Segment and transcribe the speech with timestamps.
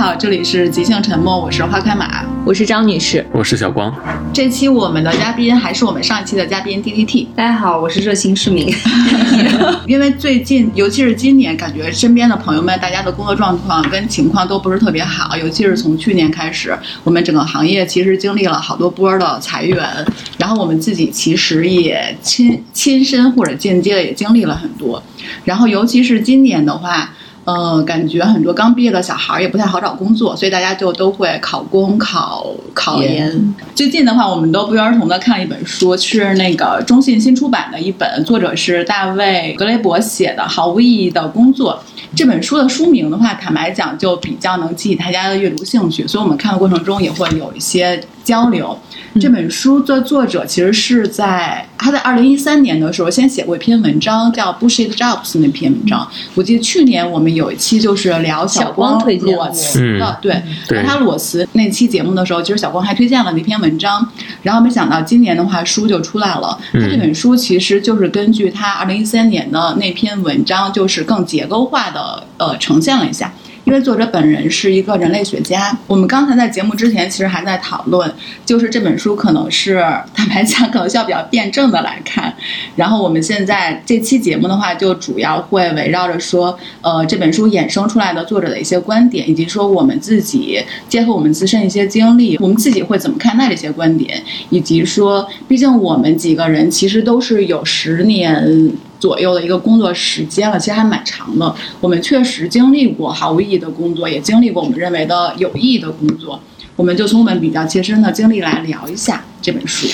[0.00, 3.94] 好，这里是即兴沉默，我是花开马，我是张女士，我是小光。
[4.32, 7.28] 这期我们的嘉宾还是我们上一期的嘉宾 D D T。
[7.36, 8.74] 大家好，我是热心市民。
[9.86, 19.86] 因为最近，尤其是今年，感觉身边的朋友们，大家的工作状况跟情况都不是特别好，尤其是从去年开始，我们整个行业其实经历了好多波的裁员，
[20.38, 25.02] 然后我们自己其实也亲亲身或者间接的也经历了很多，
[25.44, 27.10] 然后尤其是今年的话。
[27.44, 33.54] 呃，感觉很多刚毕业的小孩儿也不太好找工作，所以大家就都会考公、考考研。
[33.74, 41.82] 最近的话，我们都不约而同的看了一本书，是那个中信新出版的一本，作者是大卫·格雷伯写的《毫无意义的工作》。
[42.14, 48.78] 这本书的书名的话，坦白讲就比较能激起大家的阅读兴趣，所以我们看的过程中也会有一些交流。
[49.20, 56.08] 这本书的作者其实是在他在二零一三年的时候先写过一篇文章，叫《Bullshit Jobs》那篇文章。
[56.36, 60.40] 我记得去年我们有一期就是聊小光推荐裸辞的，对，
[60.84, 64.08] 他裸辞那期节目的时候，其实小光还推荐了那篇文章。
[64.42, 66.56] 然后没想到今年的话书就出来了。
[66.72, 73.32] 他这本书其实就是根据他二零一三年的那篇文章，就是更结构化的呃呈现了一下。
[73.64, 78.12] 因为作者本人是一个人类学家，我们刚才在节目之前其实还在讨论，
[78.44, 79.76] 就是这本书可能是
[80.14, 82.34] 坦白讲，可能需要比较辩证的来看。
[82.74, 90.58] 然后我们现在这期节目的话，就主要会围绕着说，呃，这本书衍生出来的作者的一些观点，以及说我们自己
[90.88, 98.70] 结合我们自身一些经历，我们自己会怎么看待这些观点，以及说，毕竟我们几个人其实都是有十年。
[99.00, 101.52] 左右的一个工作时间了，其实还蛮长的。
[101.80, 106.38] 我们确实经历过毫无意义的工作，也经历过我们认为的有意义的工作。
[106.76, 109.88] 我们就从我们比较切身的经历来聊一下这本书。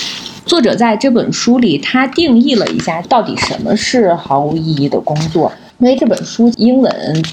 [0.44, 5.50] 作者在这本书里，他定义了一下到底什么是毫无意义的工作。
[5.78, 7.24] 因为这本书英文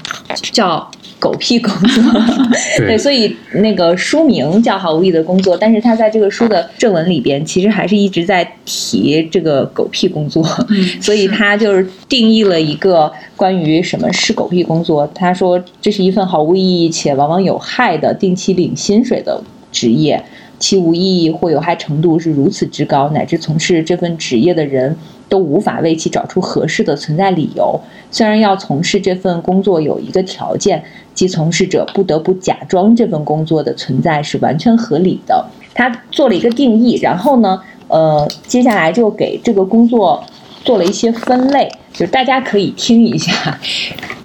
[0.52, 0.90] 叫。
[1.24, 2.02] 狗屁工作，
[2.76, 10.44] 对，所以那个书名叫《毫无意义的工作》，但是他在这个书的正文里边，其实还是一直在提这个狗屁工作，
[11.00, 15.10] 所以他就是定义了一个关于什么是狗屁工作。
[15.14, 20.22] 他说这是一份毫无意义且往往有害的定期领薪水的职业，
[20.58, 24.94] 其无意义或有害程度是如此之高，乃至从事这份职业的人。
[25.28, 27.80] 都无法为其找出合适的存在理由。
[28.10, 30.82] 虽然要从事这份工作有一个条件，
[31.14, 35.44] 即从事者不得不假装这份工作的存在是完全合理的。
[35.74, 40.22] 他做了一个定义，然后呢，呃，接下来就给这个工作
[40.64, 41.70] 做了一些分类。
[41.92, 43.56] 就是大家可以听一下，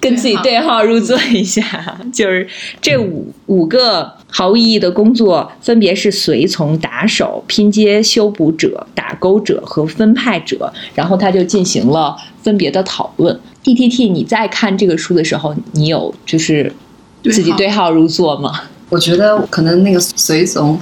[0.01, 1.63] 跟自己对号入座一下。
[2.11, 2.47] 就是
[2.81, 10.73] 这五五个毫无意义的工作，分别是随从、打手、拼接、修补者、打勾者和分派者。
[10.95, 13.39] 然后他就进行了分别的讨论。
[13.61, 16.73] D T T，你在看这个书的时候，你有就是
[17.23, 18.61] 自己对号入座吗？
[18.89, 20.75] 我觉得可能那个随从，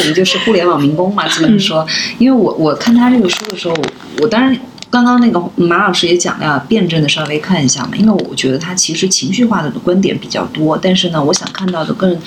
[0.00, 1.86] 我们就是互联网民工嘛，只能说，
[2.18, 3.74] 因为我我看他这个书的时候，
[4.20, 4.58] 我当然。
[4.90, 12.18] 刚刚那个马老师也讲了，辩证的稍微看一下嘛，因为我觉得他其实情绪化的观点比较多，但是呢，我想看到的更，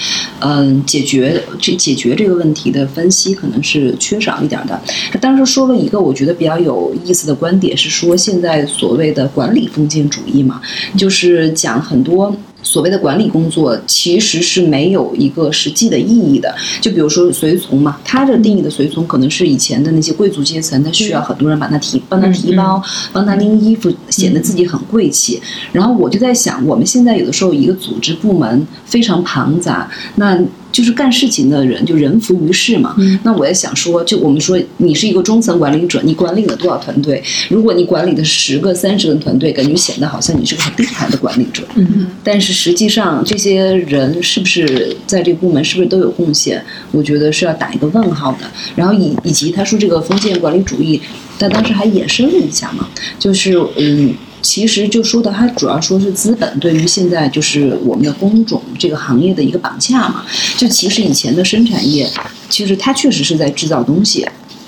[0.41, 4.79] 嗯，解决这解决这个问题的分析可能是缺少一点的。
[5.11, 10.61] 他当时说了一个我觉得比较有意思的观点，是说现在所谓的管理封建主义嘛，
[10.95, 12.31] 就是讲很多。
[12.63, 25.41] 所谓的管理工作其实是没有一个实际的意义的，就比如说随从嘛，他这定义的随从可能是以前的那些贵族阶层，他需要很多人帮他提帮他提包，帮他拎衣服，显得自己很贵气。
[25.71, 30.39] 然后我就在想，我们现在有的时候一个组织部门非常庞杂，那。
[30.71, 32.95] 就是干事情的人就人浮于事嘛。
[33.23, 37.21] 那我也想说，就我们说你是一个中层管理者，你管理了多少团队？
[37.49, 41.63] 如果你管理的十个、三十个团队，感觉显得好像你是个很厉害的管理者。
[41.75, 46.63] 嗯但是实际上，这些人是不是在这个部门是不是都有贡献？
[46.91, 48.49] 我觉得是要打一个问号的。
[48.75, 51.01] 然后以以及他说这个封建管理主义，
[51.37, 52.87] 他当时还衍生了一下嘛，
[53.19, 54.13] 就是嗯。
[54.41, 60.25] 其实就说的，它主要说是资本对于现在就是我们的工种这个行业的一个绑架嘛。
[60.57, 62.09] 就其实以前的生产业，
[62.49, 64.21] 其实它确实是在制造东西，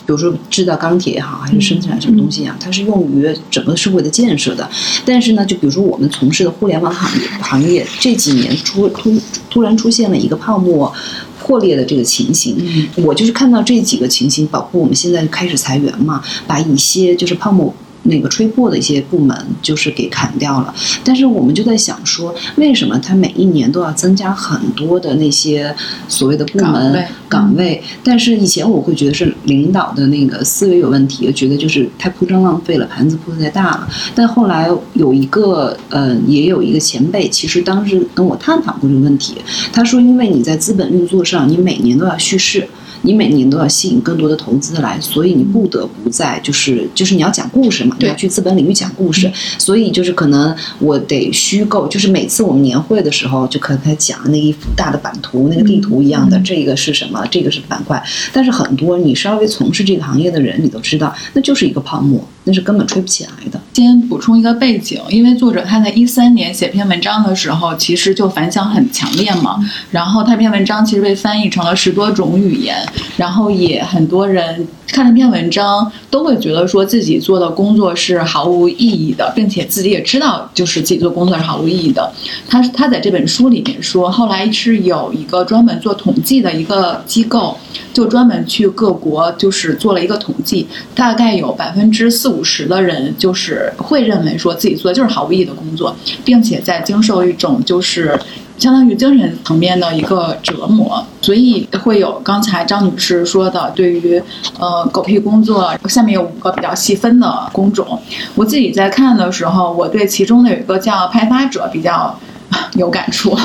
[0.05, 4.69] 比如说制造钢铁也好，还是生产什么东西啊，它是用于整个社会的建设的。
[5.03, 10.93] 但是呢，就比如说我们从事的互联网行业行业，这几年出突突然出现了一个泡沫
[11.39, 12.87] 破裂的这个情形。
[12.95, 17.73] 我就是看到这几个情形，包括我们现在开始裁员嘛，把一些就是泡沫。
[18.03, 20.73] 那个吹破的一些部门就是给砍掉了。
[21.03, 25.73] 但是我们就在想说，为什么他每一年都要增加很多的那些
[26.07, 27.81] 所谓的部门岗位？
[28.03, 33.87] 但是以前我会觉得是领导的那个思维有问题，觉得就是太铺张浪费了，盘子铺的太大了。
[34.13, 39.35] 但后来有一个呃，也有一个前辈，其实当时跟我探讨过这个问题，
[39.71, 42.67] 他说，因为你在资本运作上，你每年都要叙事。
[43.03, 57.25] 你每年都要吸引更多的投资来，所以你不得不在就是就是你要讲故事嘛，你要去资本领域讲故事，所以就是可能我得虚构，就是每次我们年会的时候就可能他讲那一幅大的版图，那个地图一样的，这个是什么？
[57.29, 58.03] 这个是板块。
[58.31, 63.59] 但是很多你稍微从事这个行业的人，你都知道，那就是一个泡沫，那是根本吹不起来的。
[63.73, 69.57] 先补充一个背景，因为作者他在一三年写篇文章的时候，其实就反响很强烈嘛。
[69.91, 72.75] 然后他篇文章其实被翻译成了十多种语言。
[73.17, 82.11] 然后也很多人看那篇文章，都会觉得说自己做的工作是毫无意义的，并且自己也知道，就是自己做工作是毫无意义的。
[82.47, 87.57] 他他在这本书里面说，后来是有一个专门做统计的一个机构，
[87.93, 95.95] 就专门去各国就是做了一个统计，大概有百分之四五十的人就是会认为说自己做的就是毫无意义的工作，
[96.25, 98.19] 并且在经受一种就是。
[98.55, 104.21] 相当于精神层面的一个折磨，所以会有刚才张女士说的，对于
[104.59, 107.99] 呃狗屁工作，下面有五个比较细分的工种。
[108.35, 112.17] 我自己在看的时候，我对其中的有一个叫派发者比较
[112.77, 113.35] 有感触。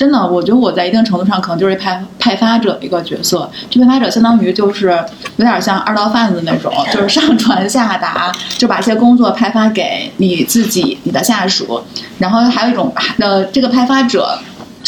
[0.00, 3.46] 真的，我觉得我在一定程度上可能就是派派发者一个角色。
[3.68, 4.98] 这派发者相当于就是
[5.36, 11.82] 有点像二道贩子那种， 就是上传下达，就把一些工作派发给你自己、你的下属。
[12.16, 14.38] 然后还有一种呃，这个派发者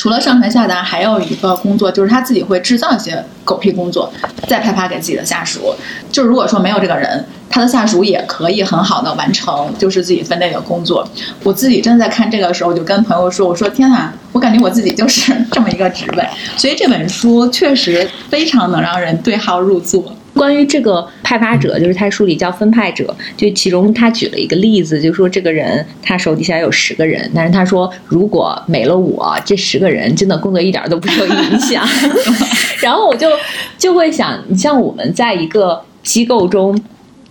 [0.03, 4.13] 除了上传下达，还有一个工作就是他自己会制造一些狗屁工作，
[4.49, 5.73] 再派发给自己的下属。
[6.11, 7.25] 就如果说没有这个人。
[7.55, 11.07] 他的下属也可以很好的完成，就是自己分内的工作。
[11.43, 16.27] 我自己真的在看这个的时候，我就跟朋友说：“我说天哪，我感觉我自己就是 这么一个职位。”
[16.57, 20.03] 所以这本书确实非常能让人对号入座。
[20.35, 31.87] 关于这个派发者，就是他书里叫分派者，就其中他举了一个例子，就说这个人他手底下有十个人，但是他说如果没了我，这十个人真的工作一点都不受影响。
[32.83, 33.29] 然后我就
[33.79, 36.79] 就会想，你像我们在一个机构中。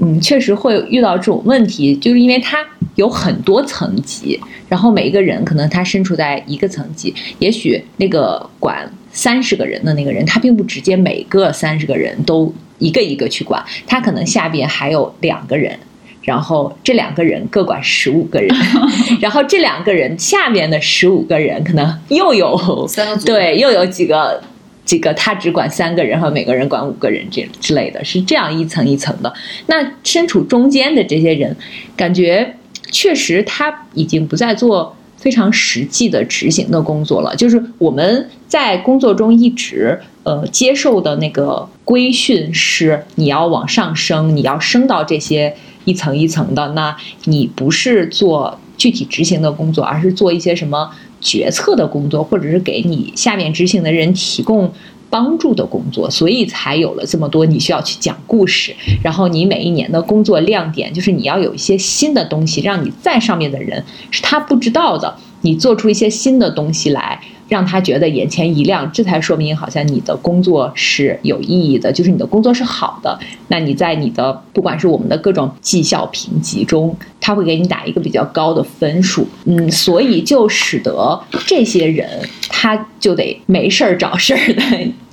[0.03, 2.57] 嗯，确实会遇到这种问题，就是因为他
[2.95, 12.51] 有很多层级，然后每一个人可能他身处在一个层级，也许那个管三十个人的那个人，他并不直接每个三十个人都
[12.81, 15.79] 一个一个去管，他可能下边还有两个人，
[16.23, 18.53] 然后这两个人各管十五个人，
[19.21, 24.43] 然后这两个人下面的十五个人可能又有三个组，对，又有几个。
[24.83, 29.31] 几个他只管三个人和每个人管五个人这之类的，是这样一层一层的。
[29.67, 31.55] 那身处中间的这些人，
[31.95, 32.55] 感觉
[32.91, 37.33] 确实他已经不再做非常实际的执行的工作了。
[37.37, 46.73] 就是我们在工作中一直呃接受的那个规训是，你要往上升，你要升到这些一层一层的。
[46.73, 50.91] 那你不是做具体执行的工作，而是做一些什么？
[51.23, 54.73] 决策的工作，或者是给你下面执行的人提供
[55.11, 58.73] 帮助的工作，所以才有了这么多你需要去讲故事。
[59.03, 67.21] 然后你每一年的工作亮点就是你要有一些新的东西，让你在上面的人是他不知道的，你做出一些新的东西来。
[67.51, 73.19] 让他觉得眼前一亮，这才说明好像你的工作是有意义的，就是你的工作是好的。
[73.49, 79.27] 那你在你的不管是我们的各种绩效评级中，他会给你打一个比较高的分数。
[79.43, 82.07] 嗯，所以就使得这些人
[82.47, 84.63] 他就得没事儿找事儿的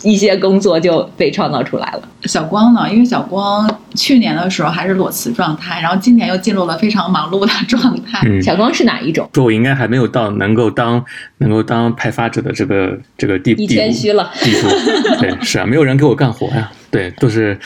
[0.05, 2.03] 一些工作就被创造出来了。
[2.23, 8.25] 小光呢，因为小光去年的时候还是裸辞状态，然后今年又进入了非常忙碌的状态。
[8.41, 9.29] 小光是哪一种？
[9.35, 11.05] 说我应该还没有到能够当
[11.39, 12.29] 能够当派发。
[12.29, 14.69] 者的这个这个地地谦虚了，地步
[15.19, 17.59] 对是啊，没有人给我干活呀，对，都是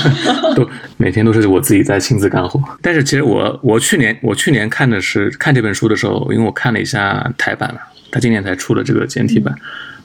[0.54, 0.68] 都
[0.98, 2.62] 每天都是我自己在亲自干活。
[2.82, 9.54] 但是其实我我去年我去年看的是看这本书的时候，因为我看了一下台版了，他今年才出了这个简体版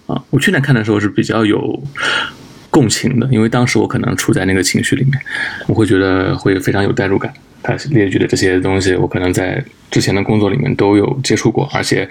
[0.08, 0.22] 啊。
[0.30, 1.82] 我去年看的时候是比较有
[2.70, 5.14] 共情的，因为当时我可能处在那个情绪里面，
[5.68, 7.34] 我会觉得会非常有代入感。
[7.64, 12.08] 他列举的这些东西，我可能在之前的工作里面都有接触过，而且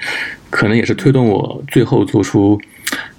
[0.50, 2.60] 可能也是推动我最后做出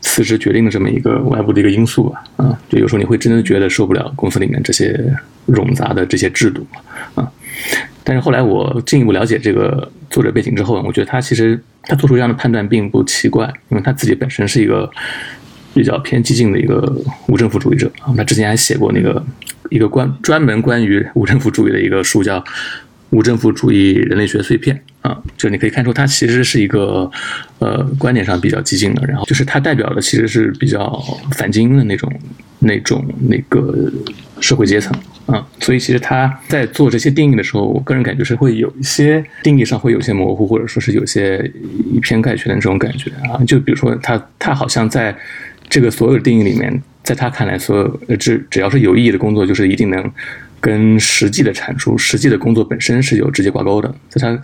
[0.02, 2.24] 辞职决定的这么一个外部的一个因素吧。
[2.36, 5.00] 啊，就有时候你会真的觉得受不了公司里面这些
[5.48, 6.68] 冗杂的这些制度
[7.14, 7.32] 啊。
[8.04, 14.90] 但是后来我进一步了解这个作者背景之后，我觉得他其实他做出这样的判断并不奇怪，因为他自己本身是一个
[15.74, 16.96] 比较偏激进的一个
[17.28, 18.14] 无政府主义者啊。
[18.16, 19.24] 他之前还写过那个。
[19.72, 22.40] 一个关专门关于无政府主义的一个书叫
[23.10, 27.10] 《无政府主义人类学碎片啊，就你可以看出他其实是一个
[27.60, 31.00] 呃观点上比较激进的，然后就是他代表的其实是比较
[31.34, 32.12] 反精英的那种
[32.58, 33.92] 那种那个
[34.42, 34.98] 社会阶层
[35.28, 41.40] 啊，所以其实他在做这些定义的时候，我个人感觉是会有一些定义上会有些模糊，或者说是有些
[41.94, 45.16] 以偏概全的这种感觉啊，就比如说他他好像在
[45.70, 50.12] 这个所有定义里面，在他看来，所有只只要是有意义的工作，就是一定能。
[50.66, 54.36] 跟实际的产出、实际的工作本身是有直接挂钩的，在他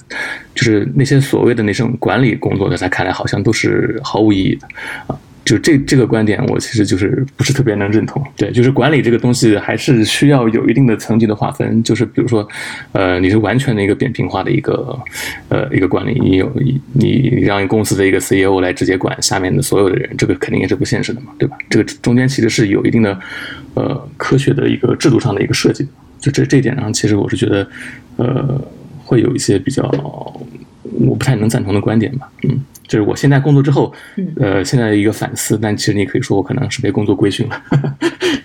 [0.54, 4.68] 就是那些所谓的那种管理工作，在他看来好像都是毫无意义的
[5.08, 5.18] 啊。
[5.44, 8.24] 就这这个观点，我其实就是不是特别能认同。
[8.38, 11.82] 对，就是管理这个东西还是需要有一定的层级的划分。
[11.82, 12.48] 就是比如说，
[12.92, 14.96] 呃，你是完全的一个扁平化的一个
[15.50, 16.56] 呃一个管理，你有
[16.94, 21.58] 你让公司的一个 CEO 来直接管下面的所有的人，这个肯定也是不现实的嘛，对吧？
[21.72, 23.20] 这个中间其实是有一定的
[23.74, 25.90] 呃科学的一个制度上的一个设计的。
[26.22, 27.68] 就这这一点上，其实我是觉得，
[28.16, 28.62] 呃，
[29.04, 29.84] 会有一些比较
[30.84, 32.32] 我不太能赞同的观点吧。
[32.44, 33.92] 嗯，就是我现在工作之后，
[34.36, 37.62] 呃，现在一个反思，但其实你可以说我可能是被工作规训了，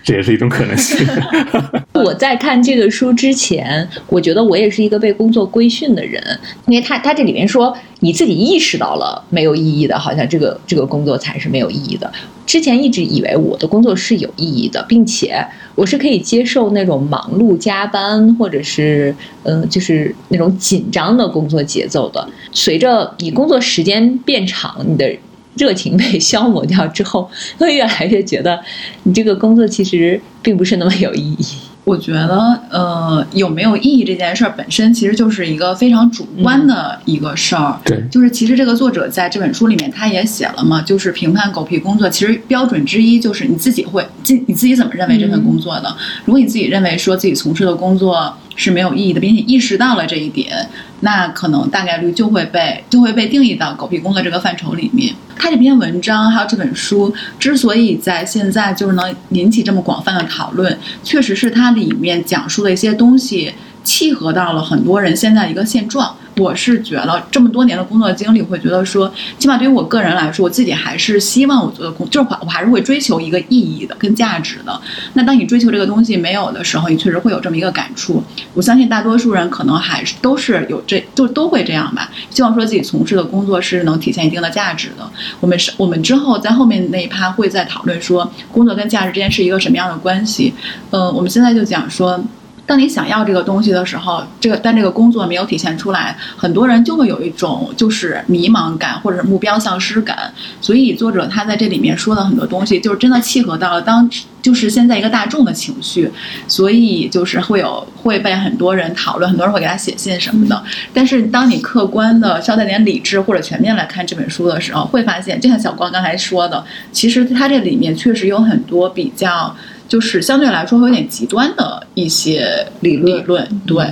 [0.07, 1.05] 这也是一种可能性。
[1.91, 6.23] 我在看这个书之前，我觉得我也是一个被工作规训的人，
[6.67, 12.09] 因为他他这里面说你自己意识到了没有意义的，好像这个这个工作才是没有意义的。
[12.45, 15.45] 之前一直以为我的工作是有意义的，并且
[15.75, 22.25] 我是可以接受那种忙碌加班，或者是嗯，就是那种紧张的工作节奏的。
[22.53, 25.13] 随着你工作时间变长，你的
[25.57, 28.59] 热情被消磨掉之后，会越来越觉得
[29.03, 31.45] 你这个工作其实并不是那么有意义。
[31.83, 37.79] 我觉得，呃，有没有意义这件事儿本身其实就是一个非常主观的一个事儿。
[37.85, 45.95] 对，就是其实这个作者在这本书里面他也写了嘛，就是评判狗屁工作，其实标准之一就是你自己会自你自己怎么认为这份工作的。
[46.25, 50.67] 如果你自己认为说自己从事的工作是没有意义的，并且意识到了这一点。
[51.01, 55.13] 那可能大概率就会被就会被定义到狗屁工作这个范畴里面。
[55.37, 63.53] 他这篇文章还有这本书之所以在现在就是能引起这么广泛的讨论，确实是它里面讲述的一些东西。
[63.87, 74.81] 契合到了很多人现在一个现状，我是觉得这么多年的工作经历，会觉得说，起码对于我个人来说，我自己还是希望我做的工，就是我还是会追求一个意义的跟价值的。
[75.13, 78.21] 那当你追求这个东西没有的时候，你确实会有这么一个感触。
[78.53, 85.09] 我相信大多数人可能还是都是有这就都会这样吧，希望说自己从事的工作是能体现一定的价值的。
[85.39, 90.53] 我们是我们之后在后面那一趴会再讨论说，工作跟价值之间是一个什么样的关系。
[90.91, 92.21] 嗯，我们现在就讲说。
[92.67, 100.31] 当你想要这个东西的时候，这个但这个工作没有体现出来，很多人就会有一种就是迷茫感或者是目标丧失感。
[100.59, 104.07] 所以作者他在这里面说的很多东西，就是真的契合到了当
[104.41, 106.11] 就是现在一个大众的情绪，
[106.45, 110.61] 所以就是会有会被很多人讨论，很多人会给他写信什么的。
[110.93, 119.55] 但是当你客观的稍带点理智或者全面来看这本书的时候，会发现，就像小光刚才说的，其实他这里面确实有很多比较。
[119.87, 123.23] 就是相对来说会有点极端的一些理论，
[123.65, 123.85] 对，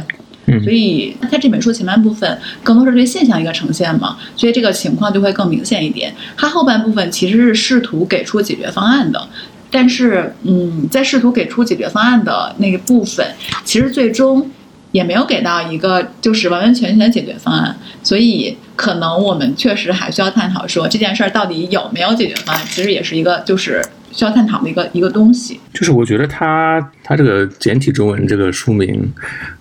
[0.64, 6.14] 所以它这本书前半部分更多是对现象一个呈现嘛，所以这个情况就会更明显一点。
[6.36, 9.28] 它后半部分其实是试图给出解决方案的，
[9.72, 13.25] 但是嗯，在试图给出解决方案的那个部分，
[13.64, 14.52] 其实最终
[14.92, 23.82] 也没有给到一个就是完完全全的解决方案，所以可能我们确实还需要探讨说这件事儿到底有没有解决方案，其实也是一个就是。
[24.16, 29.12] 需要探讨的一个一个东西，就是我觉得他他这个简体中文这个书名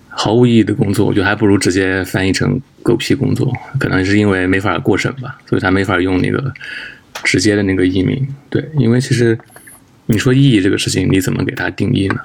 [0.07, 6.53] 毫无意义的工作，我觉得还不如直接翻译成狗屁工作，可能是因为没法过审吧，所以他没法用那个
[7.25, 8.25] 直接的那个译名。
[8.49, 9.37] 对，因为其实
[10.05, 12.21] 你说意义这个事情，你怎么给它定义呢？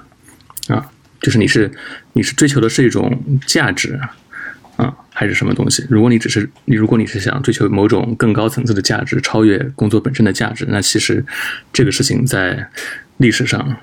[0.69, 0.89] 啊，
[1.21, 1.69] 就是你是
[2.13, 3.99] 你是追求的是一种价值。
[5.21, 5.85] 还是什么东西？
[5.91, 11.23] 如果你只是你，如果你是想追求某种更高层次的价值，超越工作本身的价值，那其实
[11.75, 12.67] 这个事情在
[13.19, 13.77] 历史上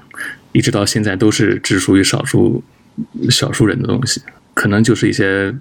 [0.52, 2.64] 一直到现在都是只属于少数
[3.30, 4.20] 少数人的东西，
[4.56, 5.54] 可能就是一些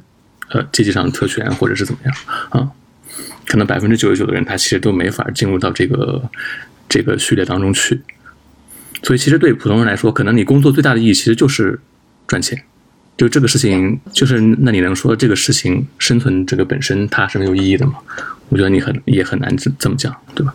[0.48, 2.14] 呃阶级上的特权，或者是怎么样
[2.48, 2.70] 啊？
[3.46, 6.30] 可能百分之九十九的人他其实都没法进入到这个
[6.88, 8.00] 这个序列当中去。
[9.02, 11.78] 所以，其实对普通人来说，可能你工作最大的意义其实就是
[12.26, 12.64] 赚钱。
[13.16, 17.94] 就这个事情，就是那你能说这个事情生存这个本身它是没有意义的吗？
[18.50, 20.54] 我觉得你很也很难这这么讲，对吧？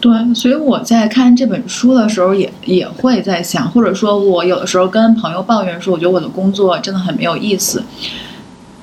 [0.00, 7.82] 对，所以我在看这本书的时候，也也会在想，或者说我有的时候跟朋友抱怨说，我觉得我的工作真的很没有意思。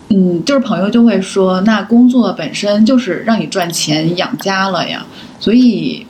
[0.10, 5.06] 嗯，就是朋友就会说，那工作本身就是让你赚钱养家了呀，
[5.40, 6.08] 所以。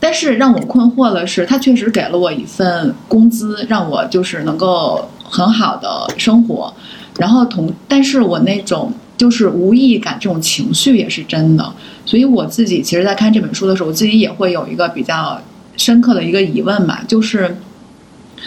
[0.00, 6.72] 但是让我困惑的是，他确实给了我一份工资，让我就是能够很好的生活。
[7.18, 11.72] 然后同，但是我那种就是无意义感这种情绪也是真的，
[12.04, 15.40] 所以我自己其实，在看这本书的时候，我自己也会有一个比较
[15.76, 17.56] 深刻的一个疑问吧，就是。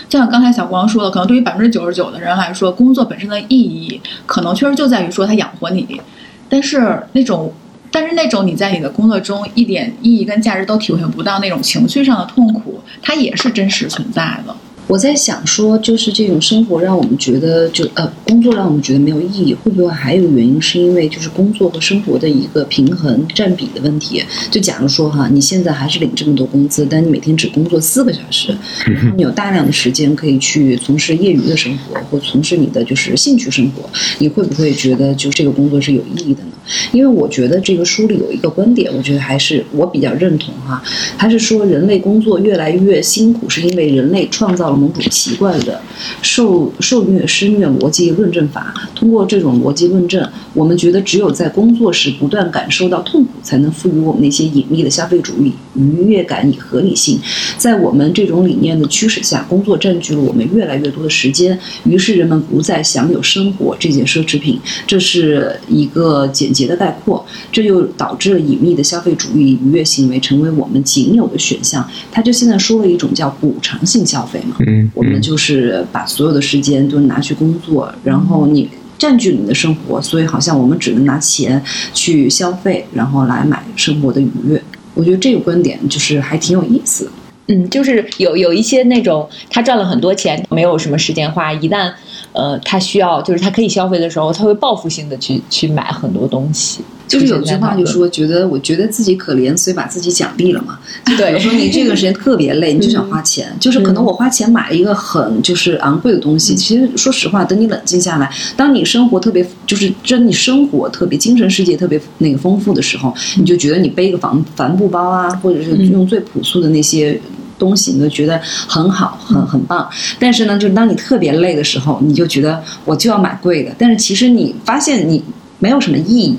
[0.07, 5.99] 就像刚才小光说的，可能对于百分之九十九的人来说，工作本身的意义可能确实就在于说它养活你，
[6.47, 7.51] 但是那种，
[7.91, 14.55] 但是那种你在你的工作中一点意义跟价值都体会不到那种情绪上的痛苦，它也是真实存在的。
[14.91, 24.21] 我在想说，就是这种生活让我们觉得就呃，工作让我们觉得没有意义，会不会还有原因是因为就是工作和生活的一个平衡占比的问题？
[24.49, 28.53] 就假如说哈，你现在还是领这么多工资，但你每天只工作四个小时，
[28.85, 36.49] 然后你有大量的时间可以去从事业余的生活或从事你的就是兴趣生活，你会不会觉得就这个工作是有意义的呢？
[36.91, 40.83] 因为我觉得这个书里有一个观点，我觉得还是我比较认同哈，
[41.17, 45.79] 他是说人类工作越来越辛苦，是因为人类创造了某种奇怪的
[46.21, 48.73] 受受虐施虐逻辑论证法。
[48.95, 57.19] 通过这种逻辑论证，我们觉得只有在工作时不断感受到痛苦，才能赋予我们那些隐秘的消费主义愉悦感与合理性。
[57.57, 64.59] 在我们这种理念的驱使下，工作占据了我们越来越多的时间，于是人们不再享有生活这件奢侈品。
[64.85, 71.87] 这是一个简洁的概括，这就导致了隐秘的消费主义愉悦行为成为我们仅有的选项。
[72.11, 81.61] 他就现在说了一种叫补偿性消费嘛，嗯，我们就是把所有的时间都拿去工作，然后你占据了你的生活，所以好像我们只能拿钱
[81.93, 84.61] 去消费，然后来买生活的愉悦。
[84.93, 87.11] 我觉得这个观点就是还挺有意思。
[87.47, 91.91] 嗯，就是有有一些那种他赚了很多钱，没有什么时间花，一旦
[92.31, 96.81] 呃他需要就是他可以消费的时候，他会报复性的去去买很多东西。
[97.11, 100.79] 就是有句话就说，觉得我觉得自己可怜，所以把自己奖励了嘛。
[101.05, 106.55] 就比对如说你这段时间特别累，你就想花钱，就是可能我花钱买了一个很就是昂贵的东西。
[106.55, 117.19] 其实说实话，等你冷静下来，当你生活特别就是真你生活特别精神世界特别那个丰富的时候，你就觉得你背一个帆帆布包啊，或者是用最朴素的那些。
[117.59, 119.87] 东西你都觉得很好，很很棒，
[120.17, 125.23] 但是呢，就是当你特别累的时候，你就觉得我就要买贵的，但是其实你发现你
[125.59, 126.35] 没有什么意义，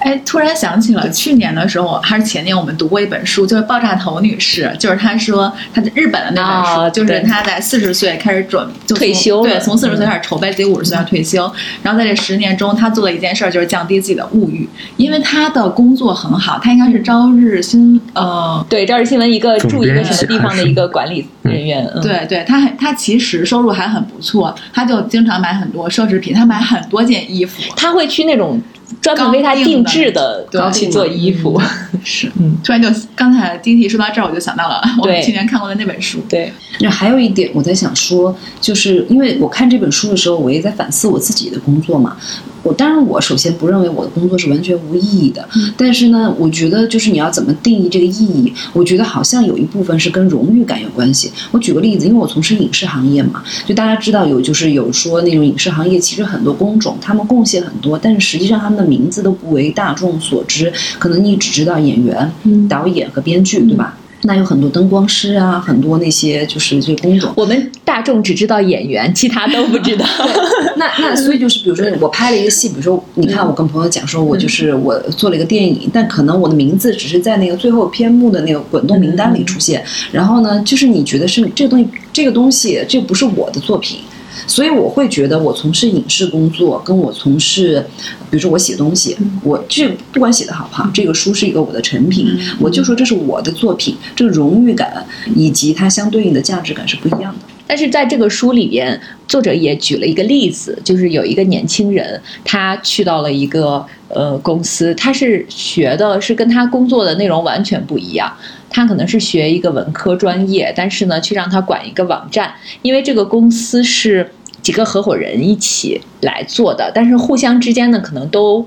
[0.00, 11.50] 哎，突然想起了去年的时候，还是前年，我们读过一本书，就是爆炸头女士，就是她说她在日本的那本书，啊就是她在四十岁开始准就退休对，从四十岁开始筹备自己五十岁要退休，
[11.82, 18.64] 然后在这十年中，她做了一件事儿，就是降低自己的物欲，因为她的工作很好，她应该是朝日新呃。
[18.68, 28.60] 对，朝日新闻一个总驻一个什么地方的一个管理人员，嗯，对对，她很她其实收入还很不错，她就经常买很多奢侈品，她买很多件衣服，她会去那种
[29.00, 31.60] 专门为他定制的高定做衣服，
[32.02, 42.16] 是，嗯，突然就刚才第一题说到这儿，我就想到了 我们去年看过的那本书，对，那还有一点，我在想说，就是因为我看这本书的时候，我也在反思我自己的工作嘛。
[42.62, 51.30] 我当然，我首先不认为我的工作是完全无意义的，但是呢，我觉得就是你要怎么定义这个意义，我觉得好像有一部分是跟荣誉感有关系。
[51.50, 62.30] 我举个例子，因为我从事影视行业嘛，就大家知道有就是有说那种影视行业其实很多工种，他们贡献很多，但是实际上他们的名字都不为大众所知，可能你只知道演员、
[62.68, 63.96] 导演和编剧，对吧？
[64.22, 67.32] 那有很多灯光师啊，很多那些就是这些工种。
[67.36, 70.04] 我们大众只知道演员，其他都不知道。
[70.76, 79.82] 那那所以就是，比如说我拍了一个戏，比如说你看我跟朋友讲说，我就是我做了一个电影，但可能我的名字只是在那个最后篇目的那个滚动名单里出现。
[80.12, 84.00] 然后呢，就是你觉得是这个东西，这个东西这不是我的作品。
[84.46, 87.84] 所以我会觉得，我从事影视工作，跟我从事，
[88.30, 97.40] 比如说我写东西，我这不管写的好不好，这个书是一个我的成品，我就说这是我的作品，这个荣誉感以及它相对应的价值感是不一样的。
[97.66, 108.32] 但是在这个书里边，作者也举了一个例子，就是有一个年轻人，他去到了一个呃公司，他是学的是跟他工作的内容完全不一样。
[108.70, 114.30] 他可能是学一个文科专业，但是呢，却让他管一个网站，因为这个公司是
[114.62, 118.64] 几个合伙人一起来做的，但是互相之间呢，可能都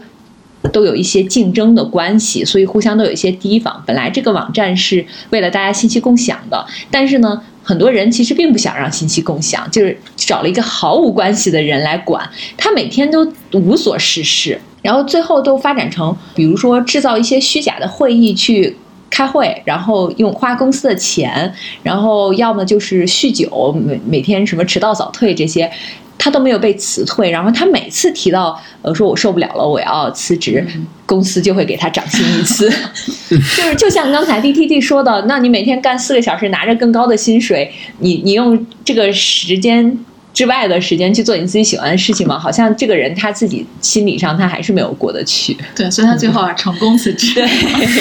[0.73, 3.81] 都有一些竞争的关系，所以互相都有一些提防。
[3.87, 18.75] 本来这个网站是为了大家信息共享的，但是呢，很多人其实并不想让信息共享，就是找了一个毫无关系的人来管，他每天都无所事事，然后最后都发展成，比如说制造一些虚假的会议去。
[19.13, 25.69] 开会，然后用花公司的钱，然后要么就是酗酒，每每天什么迟到早退这些，
[26.17, 27.29] 他都没有被辞退。
[27.29, 30.65] 然后他每次提到呃说我受不了了，我要辞职，
[31.05, 32.67] 公司就会给他涨薪一次。
[33.29, 33.37] 就
[33.69, 39.95] 是就像刚才 D T T 说的，那你每天干四个小时，拿着更高的薪水，你你用这个时间
[40.33, 42.39] 之外的时间去做你自己喜欢的事情吗？
[42.39, 45.55] 好像这个人他自己心理上他还是没有过得去。
[45.75, 47.33] 对，所以他最后啊成功辞职。
[47.35, 47.47] 对，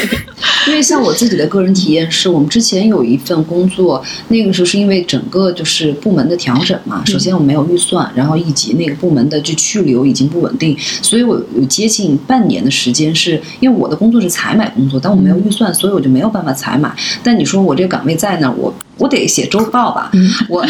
[0.66, 7.02] 因为像我自己的个人体验是，我们之前有一份工作，那个时候是因为整个就是部门的调整嘛。
[7.04, 16.90] 首先我们没有预算，然后以及那个部门的就去留已经不稳定，所以我有接近半年的时间是因为我的工作是采买工作，但我没有预算，所以我就没有办法采买。
[17.22, 18.74] 但你说我这个岗位在那儿，我。
[19.02, 20.12] 我得写周报吧，
[20.48, 20.64] 我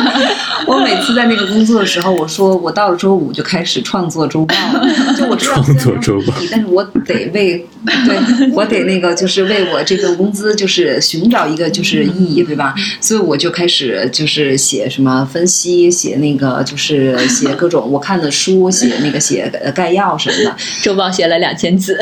[0.66, 4.54] 我每次在那个工作的时候，我说我到了周五就开始创作周报，
[5.14, 7.66] 就我知道创作周报，但是我得为
[8.06, 12.74] 对我得那个就是为我这份工资就是寻找一个就是意义，对吧？
[12.98, 20.56] 所以我就开始就是写什么分析，写那个就是写各种我看的书，写那个写概要什么的。
[20.82, 21.98] 周报写了两千字，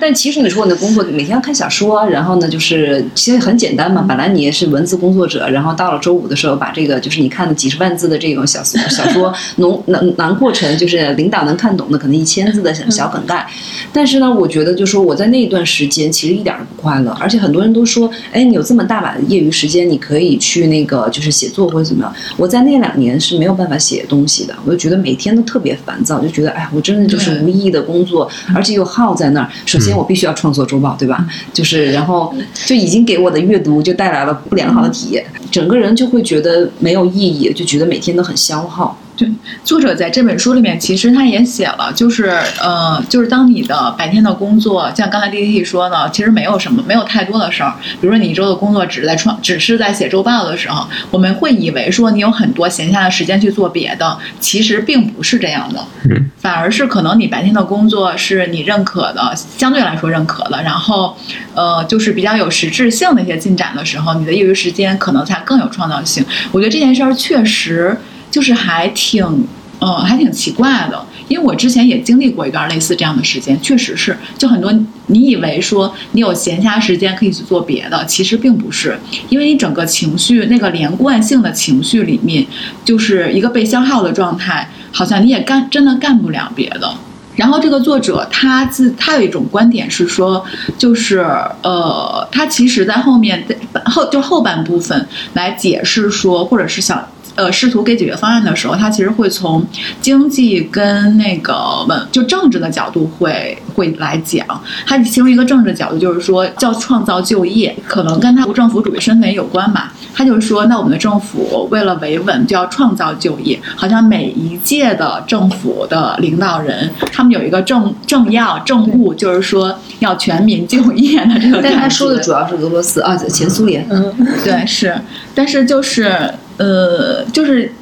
[0.00, 4.99] 但其实你说我的工作每天要看小说，然后呢就是其实很简单嘛，本来你也是文字。
[5.00, 13.46] 工作者，然后到了周五的时候，把这个就是你看的几十万字的这种小小说 浓囊囊括成就是领导能看懂的可能一千字的小梗概。
[13.92, 22.14] 但是呢，我觉得就是说我在那一段时间其实一点都不快乐，而且很多人都说，哎，你有这么大把的业余时间，你可以去那个就是写作或者怎么样。
[22.36, 29.48] 我在那两年是没有办法写东西的，我就觉得每天都特别烦躁，就觉得哎，我真的就是无意义的工作，而且又耗在那儿。
[29.64, 31.26] 首先我必须要创作周报，对吧？
[31.52, 32.34] 就是然后
[32.66, 34.89] 就已经给我的阅读就带来了不良好的。
[34.90, 38.98] 体验，整个人就会觉得没有意义，就觉得每天都很消耗。
[39.20, 39.28] 对，
[39.62, 47.74] 作者在这本书里面其实他也写了，就是呃，就是当你的白天的工作，像刚才 D T 说的，其实没有什么，没有太多的事儿。
[48.00, 55.84] 比如说你一周的工作只是在创，只是在写周报的时候，我们会以为说你有很多闲暇的时间去做别的，其实并不是这样的。
[56.08, 61.14] 嗯，反而是可能你白天的工作是你认可的，相对来说认可的，然后
[61.54, 66.24] 呃，就是比较有实质性的一些进展的时候，你的业余时间可能才更有创造性。
[66.52, 67.94] 我觉得这件事儿确实。
[68.30, 69.46] 就是还挺，
[69.78, 74.72] 呃，还挺奇怪的，因为我之前也经历过一段类似这样的时间，确实是，就很多
[75.06, 78.98] 你以为说你有闲暇时间可以去做别的，其实并不是，
[79.30, 82.46] 因为你整个情绪那个连贯性的情绪里面，
[82.84, 86.92] 就是一个被消耗的状态，好像你也干真的干不了别的。
[87.36, 90.44] 然后这个作者他自他有一种观点是说，
[90.76, 91.20] 就是
[91.62, 93.42] 呃，他其实在后面
[93.86, 97.02] 后就后半部分来解释说，或者是想。
[97.40, 99.66] 呃，试图给解决方案的时候，他其实会从
[99.98, 104.46] 经济跟那个文就政治的角度会会来讲。
[104.86, 109.94] 他其中一个政治角度就是说，叫创造就业，可能跟他无政府主义身份也有关吧。
[110.14, 113.58] 他就是说，那我们的政府为了维稳，就要创造就业。
[113.74, 121.62] 好像每一届的政府的领导人，他们有一个政政要政务，就是说要全民就业的这个。
[121.62, 123.86] 但他说的主要是俄罗斯啊，前苏联。
[123.88, 124.12] 嗯，
[124.44, 125.00] 对，是，
[125.34, 126.34] 但是就是。
[126.60, 127.72] 呃，就是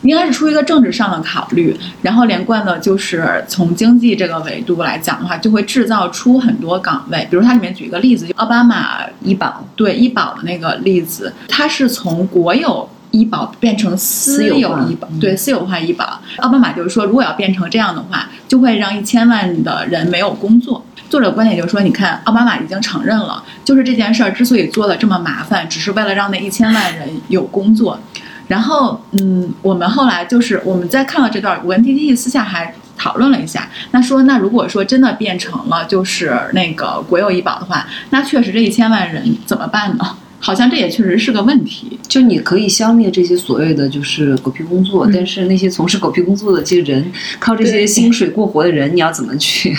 [0.00, 7.26] 应该是出于一个政治上的考虑，然后连贯的，就是从经济这个维度来讲的话，就会制造出很多岗位。
[7.30, 16.20] 比如它里面举一个例子，就奥巴马医保，对医保的那个例子，它是从国有医保变成私有医保，对私有化医保。
[16.38, 20.82] 奥巴马就是说，如果要变成这样的话，就会让一千万的人没有工作。
[21.08, 27.98] 作者观点就是说，你看，奥巴马已经承认了，就是这件事儿之所以做的这么麻烦，只是为了让那一千万人有工作。
[28.46, 40.16] 然后，嗯，我们后来就是我们在看了这段，我跟 T T 私下还讨论了一下，那说那如果说真的变成了就是那个国有医保的话，那确实这一千万人怎么办呢？
[40.40, 41.98] 好像这也确实是个问题。
[42.06, 49.76] 就你可以消灭这些所谓的就是狗屁工作，但是那些从事狗屁工作的这些人，靠这些薪水过活的人，你要怎么去？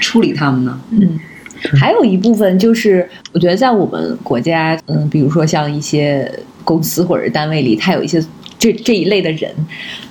[0.00, 0.80] 处理他们呢？
[0.90, 1.18] 嗯，
[1.78, 6.30] 还有一部分就是，我觉得在我们国家，嗯，比如说像一些
[6.64, 8.22] 公司或者单位里，他有一些
[8.58, 9.54] 这这一类的人，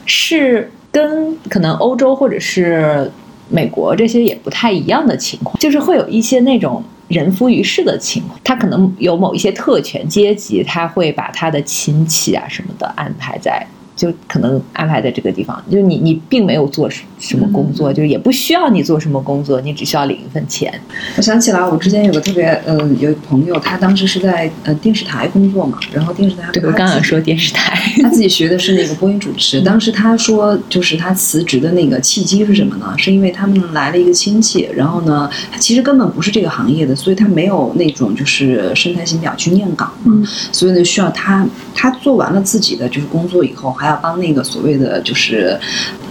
[0.06, 3.12] 是跟可能欧洲或者是
[3.50, 13.66] 美国这些也不太一样的情况，就是会有一些那种人浮于事的情况，他可能有某一些特权阶级，他会把他的亲戚啊什么的安排在。
[14.00, 20.74] 就可能安排在这个地方，就是你你并没有做什么工作，就是也不需要你做什么工作，你只需要领一份钱。
[21.18, 27.69] 我想起来，我之前有个特别呃，有一朋友，他当时是在呃电视台工作嘛，然后电视台对我刚刚说电视台，
[28.02, 29.60] 他自己学的是那个播音主持。
[29.62, 32.94] 当时他说，就是他辞职的那个契机是什么呢？
[32.98, 40.14] 是因为他们来了一个亲戚，然后呢，他其实根本不是这个行业的，所以他没有那种就是身材型表去念稿嘛，
[40.54, 43.90] 所以呢，需要他他做完了自己的就是工作以后还。
[43.90, 45.60] 要帮那个所谓的就是，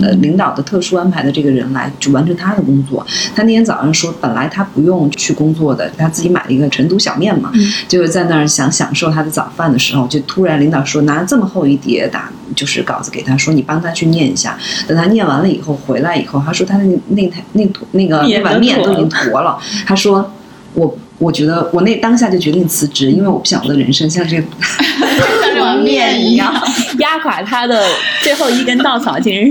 [0.00, 3.06] 呃，领导的特殊安排的这个人来就完成他的工作。
[3.36, 7.52] 他那天早上说，本来他不用去工作的，他自己买了一个成都小面嘛，
[7.86, 14.58] 就是在那儿想享受他的早饭的时候，就突然领导说拿这么厚一叠打就是稿子给他说，你帮他去念一下。
[14.86, 19.58] 等他念完了以后回来以后，他说他的那那台那那个那碗面都已经坨了。
[19.86, 20.32] 他说
[20.74, 24.44] 我我觉得我那当下就决定辞职，因为我不想我的人生像这像
[25.54, 26.54] 这碗面一样。
[26.98, 27.84] 压垮他的
[28.22, 29.44] 最后一根稻草，竟然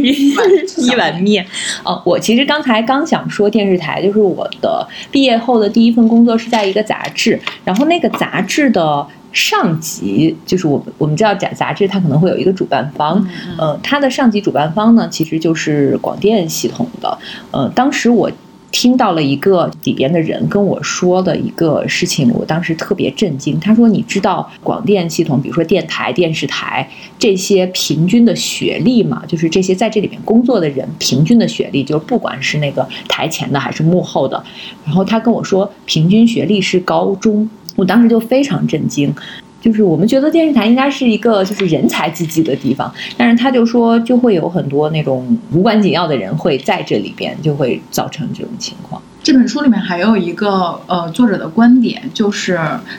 [0.67, 1.45] 是一碗面。
[1.83, 9.05] 哦，我其实刚才刚想说电视台，就是我的毕业后的第一份工作是在一个杂志，然后那个杂志的
[9.37, 13.25] 上级就是我们我们知道杂杂志它可能会有一个主办方，
[13.57, 17.17] 呃，它的上级主办方呢其实就是广电系统的，
[17.51, 18.31] 呃，当时我。
[18.69, 23.57] 听到了一个里边的人跟我说的一个事情，我当时特别震惊。
[23.61, 29.23] 他说：“你知道广电系统，比如说电台、电视台这些平均的学历吗？
[29.25, 34.43] 就是这些在这里面工作的人平均的学历，就是不管是那个台前的还是幕后的。”
[34.85, 37.49] 然后他跟我说，平均学历是高中。
[37.77, 39.15] 我当时就非常震惊。
[39.59, 49.01] 就是我们觉得电视台应该是一个就是人才济济的地方，但是他就说就会有很多那种无关紧要的人会在这里边，就会造成这种情况。
[49.23, 52.57] 这本书里面还有一个呃作者的观点，就是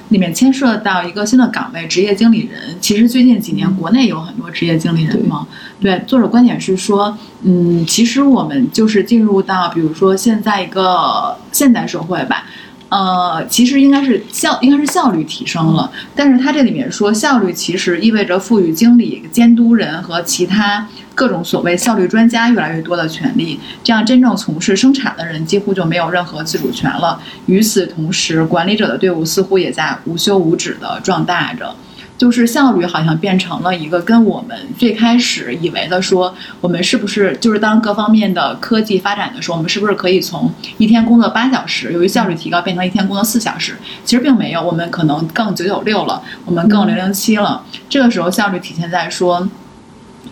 [0.09, 2.77] 里面牵涉到一个新的岗位——职业经理人。
[2.81, 5.47] 其实最近几年国内有很多职业经理人嘛。
[5.81, 12.45] 对，作者观点是说，嗯，其实我们就是进入到比如说现在一个现代社会吧。
[12.90, 15.90] 呃，其实应该是效，应该是效率提升了。
[16.14, 27.20] 但是它这里面说，效率其实意味着赋予经理、监督人和其他各种所谓效率专家越来越多的权利，这样真正从事生产的人几乎就没有任何自主权了。
[27.46, 31.74] 与此同时，管理者的队伍似乎也在无休无止的壮大着。
[32.19, 43.77] 就是效率好像变成了一个跟我们最开始以为的说，我们是不是就是当各方面的科技发展的时候，我们是不是可以从一天工作八小时，由于效率提高变成一天工作四小时？
[44.05, 47.65] 其实并没有，我们可能更九九六了，我们更零零七了。
[47.89, 49.49] 这个时候效率体现在说，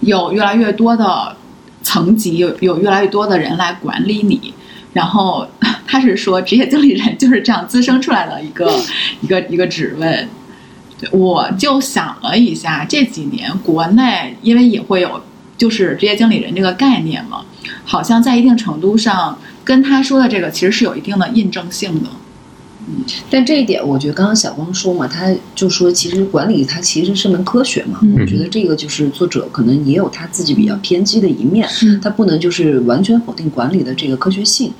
[0.00, 1.36] 有越来越多的
[1.84, 4.52] 层级，有有越来越多的人来管理你。
[4.92, 5.46] 然后
[5.86, 8.68] 他是说，职业经理人就是这样滋生出来的一个
[9.20, 10.26] 一个一个职位。
[11.12, 15.20] 我就想了一下，这几年国内因为也会有
[15.58, 17.44] 就是职业经理人这个概念嘛，
[17.84, 22.08] 好像在一定程度上跟他说的这个其实是有一定的印证性的。
[22.88, 27.98] 嗯，但这一点我觉得刚刚小光说嘛，他就说其实管理它其实是门科学嘛。
[28.18, 31.68] 我觉得这个就是作者可能也有他自己比较偏激的一面，
[32.00, 34.72] 他不能就是完全否定管理的这个科学性。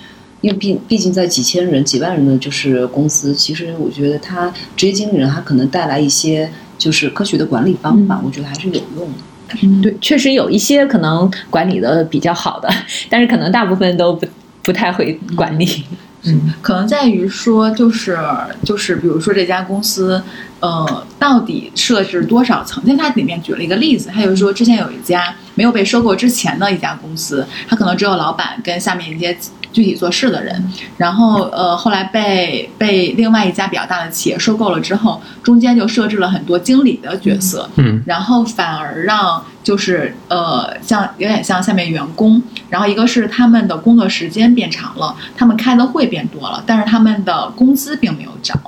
[0.46, 9.56] 因为毕毕竟在几千人、几万人的就是公司，其实我觉得他职业经理人他可能带来一些就是科学的管理方法，我觉得还是有用的。
[9.62, 12.72] 嗯，对，确实有一些可能管理的比较好的，
[13.10, 14.24] 但是可能大部分都不
[14.62, 15.84] 不太会管理。
[16.22, 18.16] 嗯，可能在于说就是
[18.62, 20.22] 就是比如说这家公司，
[20.60, 22.80] 呃，到底设置多少层？
[22.86, 29.36] 因为他里面举了一个例子，他就是说之前有一家没有被收购之前的一家公司，他可能只有老板跟下面一些。
[29.72, 48.58] 具体做事的人，然后呃，后来被被另外一家比较大的企业收购了之后，中间就设置了很多经理的角色，嗯，然后反而让就是呃，像有点像下面员工，然后一个是他们的工作时间变长了，他们开的会变多了，但是他们的工资并没有涨。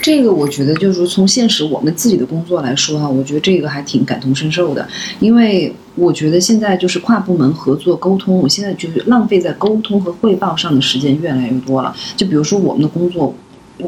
[0.00, 4.86] 这个我觉得就是从现实我们自己的工作来说哈，我觉得这个还挺感同身受的，
[5.20, 5.74] 因为。
[5.94, 11.94] 我觉得现在就是跨部门合作沟通，我现在就是浪费在沟通和汇报上的时间越来越多了。
[12.16, 13.34] 就比如说我们的工作，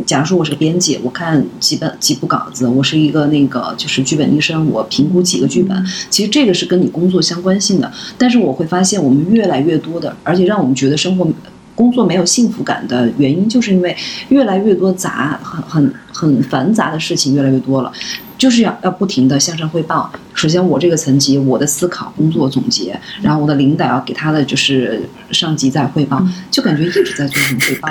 [0.05, 5.85] 假如说我是个编辑，我看几本几部稿子；我是一个那个就是剧本医生，我评估几个剧本。
[6.09, 11.29] 其实这个是跟你工作相关性的，但是我会发现我们越来越多的，而且让我们觉得生活。
[11.75, 13.95] 工作没有幸福感的原因，就是因为
[14.31, 17.93] 越来越多杂、很很很繁杂的事情越来越多了，
[18.39, 20.11] 就是要要不停的向上汇报。
[20.35, 27.89] 首先，我这个层级，我的思考、工作总结，然后我的领导要给他的就是上级在汇报，就感觉一直在做这种汇报。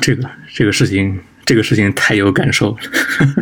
[0.00, 2.76] 这个这个事情，这个事情太有感受了。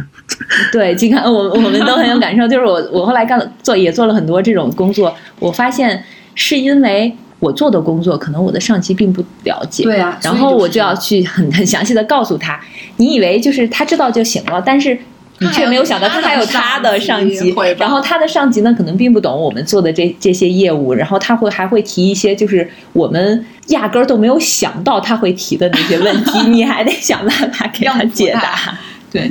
[0.73, 2.47] 对，金刚，我我们都很有感受。
[2.47, 6.05] 就是我我后来干做也做了很多这种工作，我发现
[6.35, 7.17] 是因为。
[7.39, 12.59] 我做的工作可能我的上级并不了解，对啊，然后我就要去很很详细的告诉他，
[12.97, 14.99] 你以为就是他知道就行了，但是
[15.39, 28.79] 你却没有想到他还有他的上级，然后他的上级呢可能并不懂我们做的这这些业务，然后他会还会提一些就是我们压根儿都没有想到他会提的那些问题， 你还得想办法给他解答。
[29.13, 29.31] 对，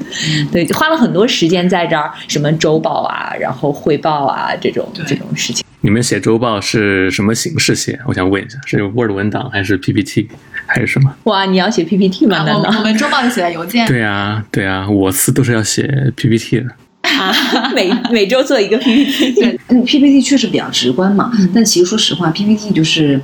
[0.52, 5.64] 对，花了很多时间在这儿，什么周报啊，然后汇报啊，这种这种事情。
[5.82, 8.00] 你们写周报是什么形式写？
[8.08, 10.28] 我想问一下，是 Word 文档还是 PPT
[10.76, 11.16] 还是什么？
[11.24, 12.44] 哇，你要写 PPT 吗？
[12.44, 13.88] 难道我们周报就写在邮件？
[13.88, 16.66] 对啊，对啊，我司都是要写 PPT 的。
[17.02, 17.34] 啊，
[17.74, 19.32] 每 每周做一个 PPT。
[19.34, 23.20] 对，嗯，PPT 确实比较直观嘛，但其实说实话，PPT 就是。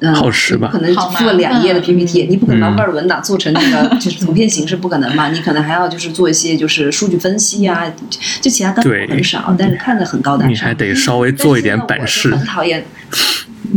[0.00, 5.28] 嗯，耗时吧可能做两页的 PPT，你不可能 Word 文档做成那个 就是图片形式，不可能嘛？
[5.32, 7.86] 你可能还要就是做一些就是数据分析啊，
[8.40, 10.50] 就其他干对很少，但是看着很高大上。
[10.52, 12.84] 你还得稍微做一点版式但是现在我就很讨厌。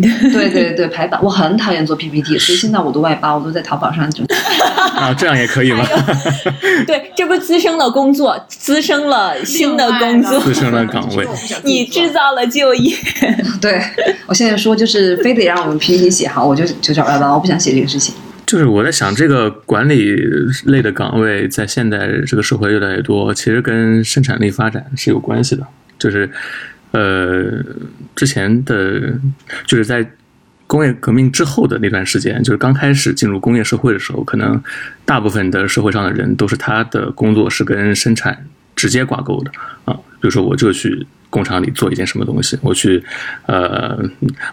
[0.01, 4.23] 对对对，排版我很讨厌做 PPT，所以现在我都外包，我都在淘宝上就。
[4.95, 5.85] 啊，这样也可以吗？
[6.87, 11.27] 对，这不滋生了工作，滋生了新的工作，滋生了岗位，
[11.63, 12.95] 你制造了就业。
[13.61, 13.81] 对
[14.25, 18.15] 我现在说就是非得让我们 PPT 写好，我就就找外包，我不想写这个事情。
[18.45, 20.15] 就是我在想，这个管理
[20.65, 25.63] 类的岗位在现在这个社会越来越多，其实跟生产力发展是有关系的。
[25.99, 26.29] 就是，
[26.97, 27.63] 呃，
[28.15, 29.13] 之前的，
[29.67, 30.03] 就是在
[30.65, 34.59] 工业革命之后的那段时间，就是刚开始进入工业社会的时候，可能
[35.05, 39.51] 大部分的社会上的人都是他的工作是跟生产直接挂钩的
[39.85, 39.93] 啊。
[40.19, 43.03] 比如说，我就去工厂里做一件什么东西，我去
[43.45, 44.03] 呃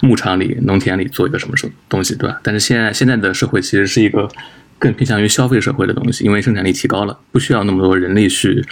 [0.03, 2.39] 牧场里、农田里做一个什么什么东西，对吧？
[2.43, 4.29] 但是现在现在的社会其实是一个
[4.79, 8.63] 更偏向于消费社会的东西，因为生产力提高了，不需要那么多人力去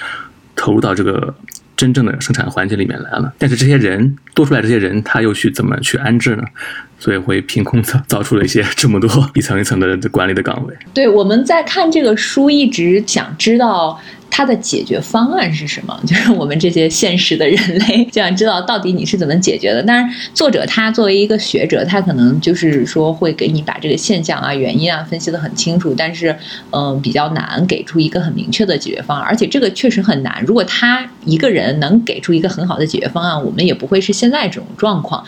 [0.55, 1.35] 投入到这个
[1.83, 3.35] 真正的生产环节里面来了。
[3.39, 6.45] 但是这些人多出来，这些人他又去怎么去安置呢？
[7.03, 10.73] 所以会凭空造造出了一些 这么多一层一层的管理的岗位。
[10.95, 19.83] 对，我们在看这个书，一直想知道它的解决方案是什么， 就是我们这些现实的人类就想知道到底你是怎么解决的。
[19.83, 26.35] 当然，作者他作为一个学者，他可能就是说会给你把这个现象啊、原因啊分析的很清楚，但是
[26.71, 30.43] 嗯、比较难给出一个很明确的解决方案，而且这个确实很难。
[30.47, 35.23] 如果他一个人能给出一个很好的解决方案，我们也不会是现在这种状况。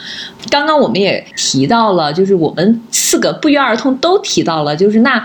[0.50, 5.24] 刚刚我们也提到了，就是我们四个不约而同都提到了，就是那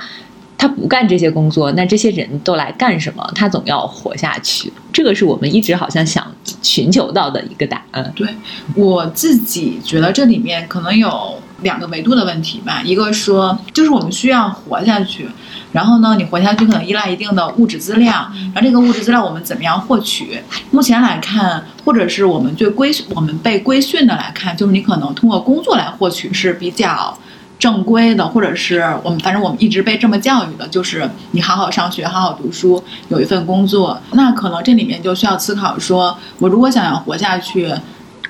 [0.57, 3.25] 他不干这些工作，那这些人都来干什么？
[3.33, 6.25] 他总要活下去，这个是我们一直好像想
[6.61, 8.11] 寻求到的一个答案。
[8.15, 8.27] 对
[8.75, 15.29] 我自己觉得这里面可能有两个维度的问题吧，一个说就是我们需要活下去，
[15.71, 18.13] 然后呢，你活下去可能依赖一定的物质资料，
[18.53, 20.41] 然后这个物质资料我们怎么样获取？
[20.71, 27.17] 目前来看，或者是我们对规我们被规训的来看，就是你可能通过工作来获取是比较。
[27.59, 33.99] 正规的，或者是我们反正我们一直被这么教育的，就是你好好上学，好好读书，有一份工作。
[34.13, 37.69] 那可能这里面就需要思考说，我如果想要活下去，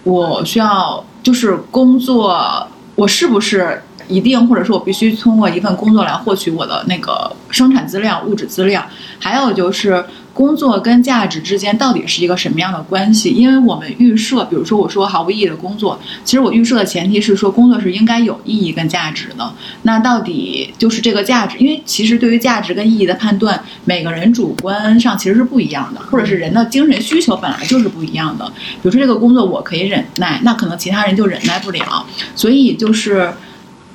[0.03, 2.67] 我需要就是工作，
[2.99, 8.83] 我是不是一定，或者说我必须通过一份工作来获取我的那个生产资料、物质资料？
[9.19, 13.29] 还有就是工作跟价值之间到底是一个什么样的关系？
[13.29, 19.53] 因为我们预设，比如说我说毫无意义的工作，其实我预设的前提是说工作是应该有意义跟价值的。
[19.83, 21.57] 那到底就是这个价值？
[21.57, 28.45] 因为其实对于价值跟意义的判断，每个人主观上其实是不一样的，或者是人的精神需求本来就是不一样的。
[28.81, 32.05] 比如说这个工作我可以忍耐，那可能其他人就忍耐不了。
[32.35, 33.29] 所以就是，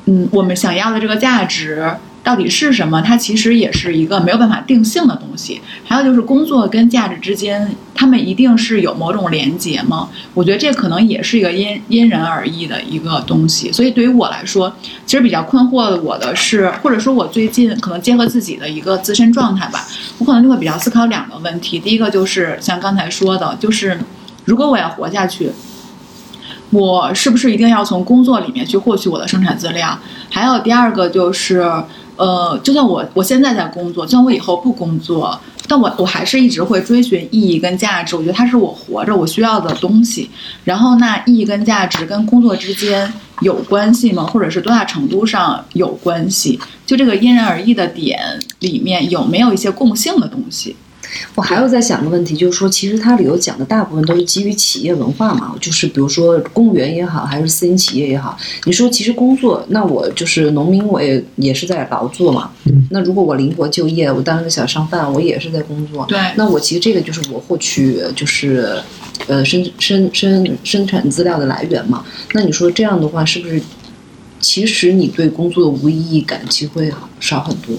[0.06, 1.90] 嗯，我们想要的这个价值。
[2.24, 3.02] 到底是什么？
[3.02, 5.60] 它其实也是一个没有办法定性的东西。
[5.84, 10.08] 还有就是工作跟价值之间，他们一定是有某种连结吗？
[10.32, 13.70] 我觉得这可能也是一个因因人而异的一个东西。
[13.70, 19.86] 所以对于我来说，其实比较困惑我的是，或者说我最近可能结合自己的一个自身状态吧，
[20.16, 21.78] 我可能就会比较思考两个问题。
[21.78, 24.00] 第一个就是像刚才说的，就是
[24.46, 25.50] 如果我要活下去。
[26.74, 29.96] 我是不是一定要从工作里面去获取我的生产资料？
[30.30, 31.60] 还有第二个就是，
[32.16, 38.16] 呃，就算我我现在在工作，就算我以后不工作，但我我还是一直会追寻意义跟价值。
[38.16, 40.28] 我觉得它是我活着我需要的东西。
[40.64, 44.24] 然后那意义跟价值跟工作之间有关系吗？
[44.24, 46.58] 或者是多大程度上有关系？
[46.84, 48.20] 就这个因人而异的点
[48.58, 50.76] 里面有没有一些共性的东西？
[51.34, 62.50] 我还有在想个问题，就是说，其实它里头讲的大部分都是基于企业文化嘛，就是比如说公务员也好，还是私营企业也好，你说其实工作，那我就是农民，我也也是在劳作嘛。
[62.64, 66.04] 嗯那如果我灵活就业，我当个小商贩，我也是在工作。
[66.06, 68.78] 对那我其实这个就是我获取就是
[69.26, 72.04] 呃生生生生产资料的来源嘛。
[72.32, 73.60] 那你说这样的话，是不是
[74.38, 77.74] 其实你对工作的无意义感其实会少很多？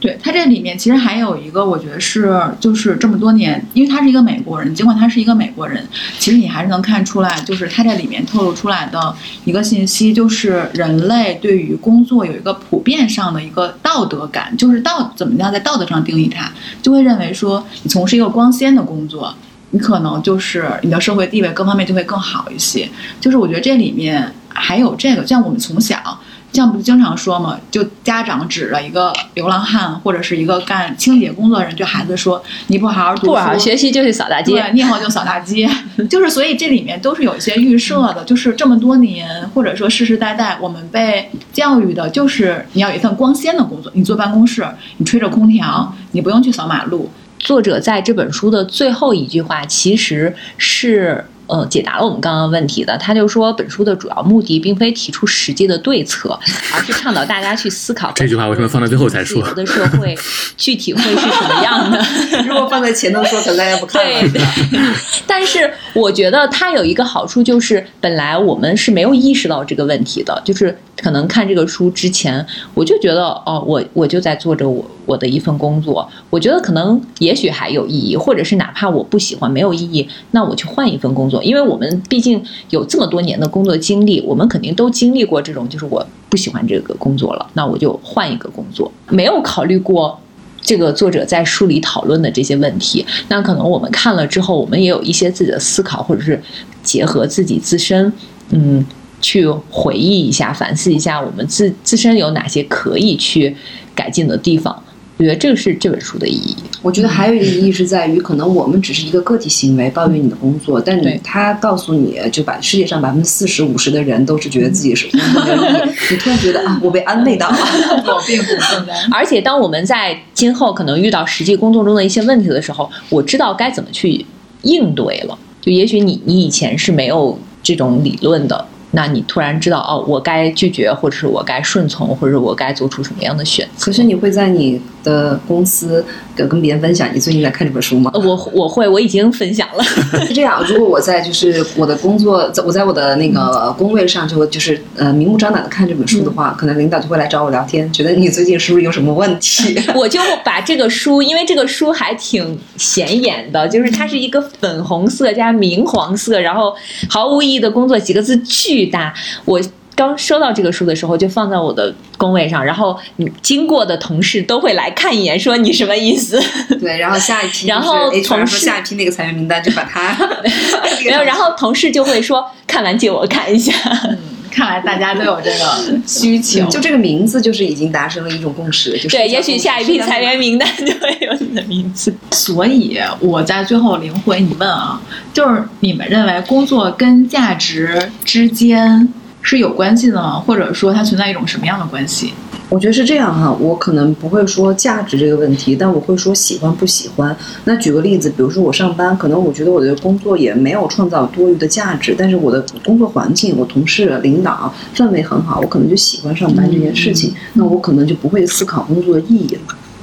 [0.00, 5.86] 对他这里面其实还有一个，我觉得是就是这么多年，因为他是一个美国人，尽管他是一个美国人，
[6.18, 16.50] 其实你还是能看出来，就是他这里面透露出来的一个信息，就是人类对于工作有一个普遍上的一个道德感，就是道怎么样在道德上定义它，
[16.82, 19.34] 就会认为说你从事一个光鲜的工作。
[19.72, 22.88] 你可能就是你的社会地位各方面就会更好一些，
[23.20, 26.19] 就是我觉得这里面还有这个，像我们从小
[26.52, 34.52] 像不经常说嘛，就家长指着一个流浪汉或者是一个干清洁工作的人，对孩子说：“你不好好读书，不好好学习就去扫大街。
[34.52, 35.68] 对，你以后就扫大街。
[36.10, 47.10] ”就是所以这里面都是有一些预设的，就是这么多年或者说世世代代，我们被教育的就是你要有一份光鲜的工作，你坐办公室，你吹着空调，你不用去扫马路。
[47.38, 51.24] 作者在这本书的最后一句话其实是。
[51.50, 56.38] 呃，解答了我们刚刚问题的，他就说，本书的主要目的并非提出实际的对策，
[56.72, 58.12] 而是倡导大家去思考。
[58.14, 59.42] 这句话为什么放到最后才说？
[59.54, 60.16] 的社会
[60.56, 62.00] 具体会是什么样的？
[62.46, 64.28] 如果放在前头说，可能大家不看了。
[64.30, 64.40] 对，
[65.26, 81.39] 但是我觉得它有一个好处，就是本来我们是没有意识到这个问题的，就是可能看这个书之前，我就觉得哦，我我就在做着我我的一份工作，我觉得可能也许还有意义，或者是哪怕我不喜欢没有意义，那我去换一份工作。
[81.42, 88.90] 因为我们毕竟有这么多年的工作经历，我们肯定都经历过这种，就是我不喜欢这个工作了，那我就换一个工作。
[89.08, 90.18] 没有考虑过
[90.60, 96.40] 这个作者在书里讨论的这些问题，那可能我们看了之后，我们也有一些自己的思考，或者是
[96.82, 98.12] 结合自己自身，
[98.50, 98.84] 嗯，
[99.20, 103.56] 去回忆一下、反思一下，我们自自身有哪些可以去
[103.94, 104.82] 改进的地方。
[105.20, 106.56] 我觉得这个是这本书的意义。
[106.80, 117.56] 我觉得还有一个意义是在于，可能我们只是一个个体行为，抱怨你的工作，但你他告诉你就把世界上百分之四十五十的人都是觉得自己是工作没有意义，你突然觉得啊，我被安慰到了，
[118.08, 118.96] 我并不孤单。
[119.12, 124.24] 而且当我们在今后可能遇到实际工作中的一些问题的时候，我知道该怎么去
[124.62, 125.38] 应对了。
[125.60, 128.64] 就也许你你以前是没有这种理论的。
[128.92, 133.84] 那你突然知道哦，我该拒绝，或者是我该顺从，或者我该做出什么样的选择？
[133.84, 138.10] 可是你会在你的公司跟跟别人分享你最近在看这本书吗？
[138.14, 139.84] 我我会，我已经分享了。
[140.26, 149.78] 是这样，如果我在就是我的工作，我在我的那个工位上就就是呃明目张胆的看这本书的话，可能领导就会来找我聊天，觉得你最近是不是有什么问题？
[149.94, 156.74] 我就把这个书，因为这个书还挺显眼的，就是它是一个粉红色加明黄色，然后
[157.08, 158.40] 毫无意义的工作几个字。
[158.50, 159.12] 巨大，
[159.44, 159.60] 我
[160.00, 166.42] 刚收到这个书的时候就放在我的工位上，然后你经过的同事都会来看一眼，说你什么意思？
[166.80, 170.16] 对，然后下一批，然后同事下一批那个裁员名单就把它
[171.04, 173.74] 没有，然后同事就会说看完借我看一下。
[174.50, 178.90] 看来大家都有这个需求，就这个名字就是已经达成了一种共识。
[178.98, 182.12] 就是对，也许下一批裁员名单就会有你的名字。
[182.32, 185.00] 所以我在最后灵魂你问啊，
[185.32, 189.08] 就是你们认为工作跟价值之间
[189.42, 190.38] 是有关系的吗？
[190.40, 192.32] 或者说它存在一种什么样的关系？
[192.68, 197.36] 我觉得是这样哈，我可能不会说价值这个问题，但我会说喜欢不喜欢。
[197.64, 207.34] 那举个例子，比如说我上班，可能我觉得我的工作也没有创造多余的价值，但是我的工作环境、我同事、领导氛围很好，我可能就喜欢上班这件事情。
[207.54, 209.60] 那我可能就不会思考工作的意义了。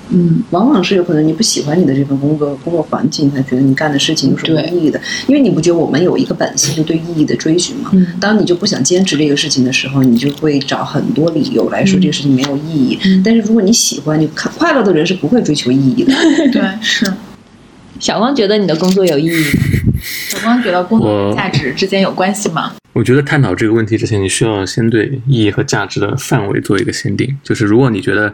[0.09, 4.99] 嗯，往往是有可能你不喜欢你的这份工作工作环境，才觉得你干的事情有什么意义的。
[5.27, 7.89] 因为你不觉得我们有一个本性，就对意义的追寻吗？
[7.93, 8.07] 嗯。
[8.19, 12.97] 当你就不想坚持这个事情的时候，你就会找很多理由来说这个事情没有意义。
[13.05, 13.21] 嗯。
[13.23, 16.13] 但是如果你喜欢，你看快乐的人是不会追求意义的。
[16.51, 17.11] 对， 是。
[17.99, 19.43] 小光觉得你的工作有意义。
[20.29, 22.73] 小光觉得工作价值之间有关系吗？
[22.97, 27.37] 我觉得探讨这个问题之前，你需要先对意义和价值的范围做一个限定。
[27.43, 28.33] 就是如果你觉得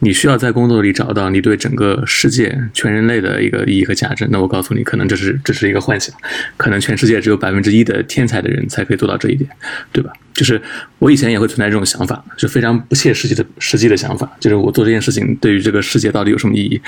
[0.00, 6.14] 你需要在工作里找到你对整个世界、全人类的一个意义和价值，那我告诉你，可能这是这是一个幻想，
[6.58, 9.48] 可能全世界只有百分之一的天才的人才可以做到这一点，
[9.90, 10.12] 对吧？
[10.34, 10.60] 就是
[10.98, 16.78] 我以前也会存在这种想法，就非常不切实际的实际的想法，就是我做这件事情对于这个世界到底有什么意义？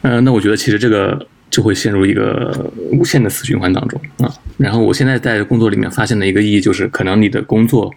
[0.00, 1.24] 嗯，那我觉得其实这个。
[1.52, 4.26] 就会陷入一个无限的死循环当中啊。
[4.58, 7.88] 然后我现在在工作里面发现的一个意义就是，可能你的工作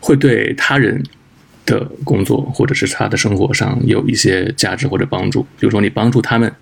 [0.00, 1.00] 会对他人
[1.64, 5.42] 的工作或者是他的生活上有一些价值或者帮助。
[5.60, 6.52] 比如说，你帮助他们。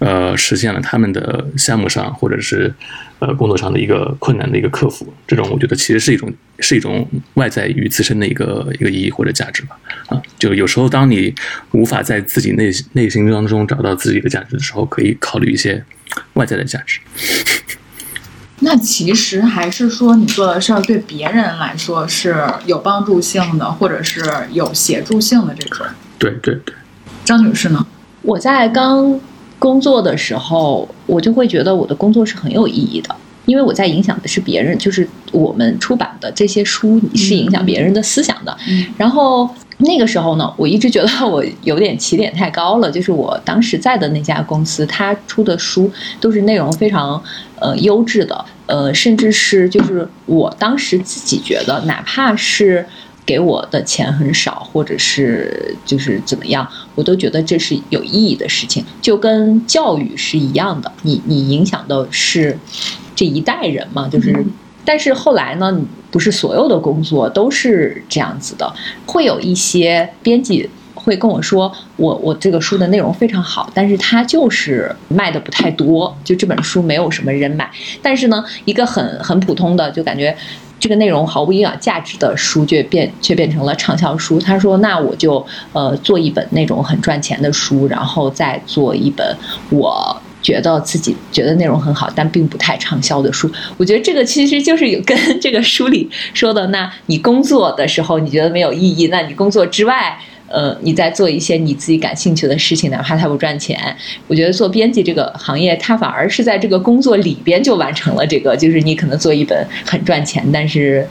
[0.00, 2.72] 呃，实现了他们的项目上或者是
[3.20, 9.78] 呃工作上的一个困难的一个克服，这种我觉得其实是一种是一种外在于自身的一个一个意义或者价值吧。
[10.08, 11.32] 啊，就有时候当你
[11.72, 15.84] 无法在自己内内心当中找到自己的价值的时候，可以考虑一些
[16.34, 17.00] 外在的价值。
[18.62, 25.86] 那其实还是说你做的事儿对别人来说是有帮助性的，或者是有协助性的这种。
[26.18, 26.74] 对对对。
[27.24, 27.86] 张女士呢？
[28.22, 29.20] 我在刚。
[29.60, 38.56] 工作的时候，我就会觉得我的工作是很有意义的，因为我在影响的是别人，就是我们出版的这些书是影响别人的思想的。
[38.96, 39.48] 然后
[39.78, 45.90] 那个时候呢，我一直觉得我有点起点太高了，就是我当时在的那家公司，他出的书
[46.20, 47.22] 都是内容非常
[47.60, 52.86] 呃优质的，呃，甚至是就是我当时自己觉得，哪怕是。
[53.30, 60.90] 给我的钱很少，或者是就是怎么样，我都觉得这是有意义的事情，就跟教育是一样的。
[61.02, 62.58] 你你影响的是
[63.14, 64.44] 这一代人嘛，就是，
[64.84, 68.74] 但是后来呢，不是所有的工作都是这样子的，
[69.06, 70.68] 会有一些编辑。
[71.02, 77.70] 会跟我说，我我这个书的内容非常好，但是它就是卖的不太多，就这本书没有什么人买。
[78.02, 80.36] 但是呢，一个很很普通的，就感觉
[80.80, 84.40] 这个内容毫无营养价值的书，却变却变成了畅销书。
[84.40, 89.36] 他说，那我就呃做一本那种很赚钱的书，然后再做一本
[89.70, 90.20] 我。
[90.42, 100.18] 觉得自己觉得内容很好，但并不太畅销的书，我觉得这个其实就是有跟 这个书里说的，那你工作的时候你觉得没有意义，那你工作之外。
[100.50, 103.96] 呃，你在做一些你自己感兴趣的事情，哪怕它不赚钱。
[104.26, 111.06] 我觉得做编辑这个行业，它反而是在这个工作里边就完成了这个，就是你可能做一本很赚钱，但是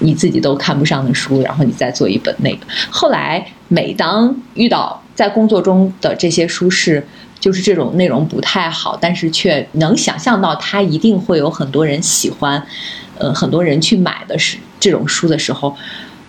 [0.00, 2.58] 你自己都看不上的书，然后你再做一本那个。
[2.90, 7.02] 后来每当遇到在工作中的这些书是，
[7.40, 12.62] 就是这种内容不太好，但是却能想象到它一定会有很多人喜欢，
[13.16, 15.74] 呃，很多人去买的是这种书的时候。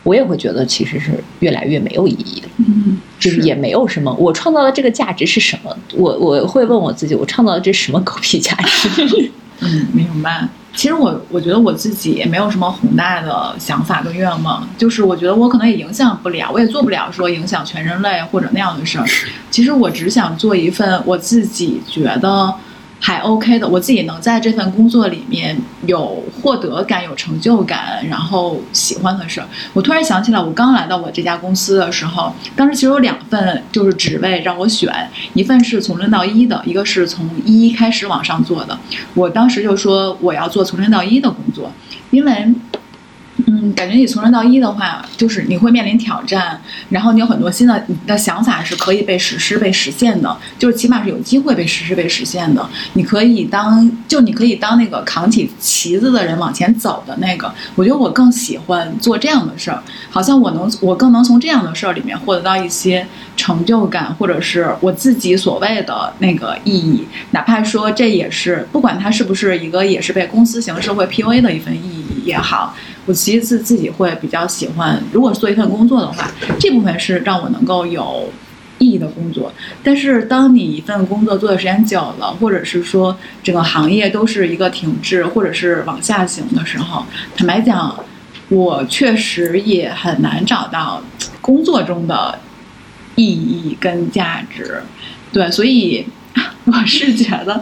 [0.05, 4.13] 我也会觉得其实是越来越没有意义了，嗯，就是也没有什么。
[4.13, 5.75] 我创造的这个价值是什么？
[5.93, 9.31] 我我会问我自己，我创造的这什么狗屁价值？
[9.61, 10.47] 嗯，明白。
[10.75, 19.05] 其实我我觉得我自己也没有什么宏大的想法跟愿望，就是我觉得我可能也影响不了，我也做不了说影响全人类或者那样的事儿。
[19.49, 22.53] 其实我只想做一份我自己觉得。
[23.05, 29.47] 还 OK 的，我自己能在这份工作里面有获得感、有成就感，然后喜欢的事儿。
[29.73, 34.91] 我突然想起来，我刚来到我这家公司的时候，当时其实有两份就是职位让我选，
[35.35, 38.75] 一份是从零到一的，一个是从一开始往上做的。
[39.13, 41.71] 我当时就说我要做从零到一的工作，
[42.09, 42.55] 因为。
[43.47, 52.67] 嗯，感觉你从零到一的话，就是你会面临挑战，然后你有很多新的你的想法是可以被实施、被实现的，就是起码是有机会被实施、被实现的。
[52.93, 57.53] 你可以当，就你可以当那个扛起旗子的人往前走的那个。
[57.75, 63.05] 我觉得我更喜欢做这样的事儿，好像我能，我更能从这样的事儿里面获得到一些
[63.37, 67.07] 成就感，或者是我自己所谓的那个意义。
[67.29, 72.75] 哪怕说这也是，不管它是不是一个也是被公司形式会 PUA 的一份意义也好。
[73.05, 78.31] 我其实自自己会比较喜欢，如果做一份工作的话，这部分是让我能够有
[78.79, 79.53] 意义的工作。
[79.83, 87.05] 但是，当你一份工作做的时间久了，或者是说整个行业都是一个停滞或者是往下行的时候，
[87.37, 88.03] 坦白讲，
[88.49, 91.03] 我确实也很难找到
[91.41, 92.39] 工作中的
[93.13, 94.81] 意义跟价值。
[95.31, 96.07] 对，所以
[96.65, 97.61] 我是觉得，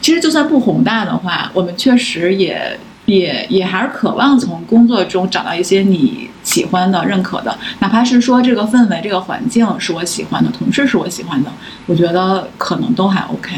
[0.00, 2.76] 其实就算不宏大的话，我们确实也。
[3.10, 11.50] 也也还是渴望从工作中找到一些你喜欢的、认可的，哪怕是说这个氛围、这个环境是我喜欢的，同事是我喜欢的，
[11.86, 13.50] 我觉得可能都还 OK。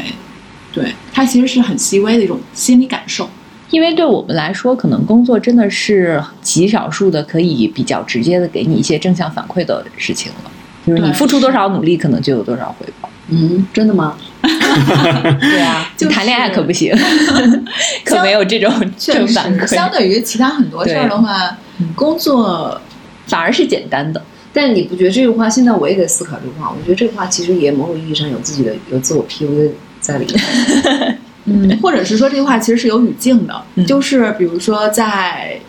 [0.71, 3.29] 对，它其实是很细微的一种心理感受。
[3.69, 10.51] 因为对我们来说，可能工作真的是极少数的可以比较直接的给你一些正向反馈的事情了，
[10.85, 13.09] 就是你付出多少努力，可能就有多少回报。
[13.33, 14.15] 嗯，真的吗？
[14.41, 16.93] 对啊， 就谈恋爱可不行，
[18.05, 19.65] 可没有这种正反馈。
[19.67, 21.57] 相对于其他很多事儿的话，
[21.95, 22.79] 工作
[23.27, 24.21] 反而是简单的。
[24.53, 25.49] 但你不觉得这句话？
[25.49, 26.69] 现在我也在思考这句话。
[26.69, 31.17] 我觉得这句话其实也某种意义上有自己的有自我 PUA 在里面。
[31.45, 35.59] 嗯，或者是说这句话其实是有语境的，就是比如说在。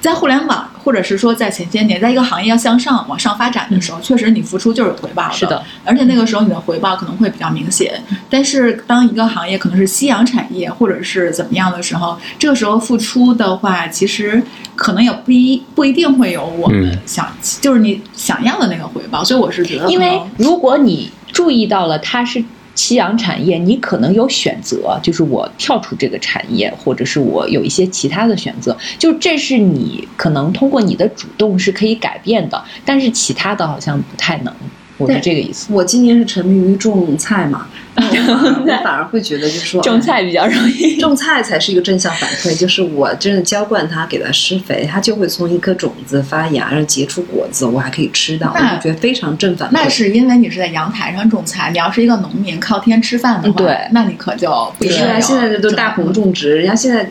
[0.00, 5.32] 在互联网，或者是说在前些年，在一个行业要向上往上发展的时候，确实你付出就是有回报的。
[5.34, 8.00] 是的，而且那个时候你的回报可能会比较明显。
[8.28, 14.42] 但是当一个行业可能是夕阳产业，或者是怎么样的时候，这个时候付出的话，其实
[14.76, 17.26] 可能也不一不一定会有我们想，
[17.60, 19.24] 就是你想要的那个回报。
[19.24, 22.44] 所以我是觉得，因为如果你注意到了它是。
[22.74, 34.52] 夕阳产业，你可能有选择，就是我跳出这个产业，或者是我有一些其他的选择，就这是你可能通过你的主动是可以改变的，但是其他的好像不太能。
[34.96, 35.72] 我是这个意思。
[35.72, 37.66] 我今年是沉迷于种菜嘛，
[37.96, 42.56] 我反而会觉得就是说种菜比较容易，种菜才是一个正向反馈。
[42.56, 49.72] 就是我真的浇灌它，给它施肥，它就会从一颗种子发芽，然后结出果子，我还可以吃到，我就觉得非常正反馈。
[49.72, 55.18] 那是因为你是在阳台上种菜，你要是一个农民靠天吃饭的话，对，那你可就不是啊。
[55.18, 57.10] 现在这都大棚种植，人家现在。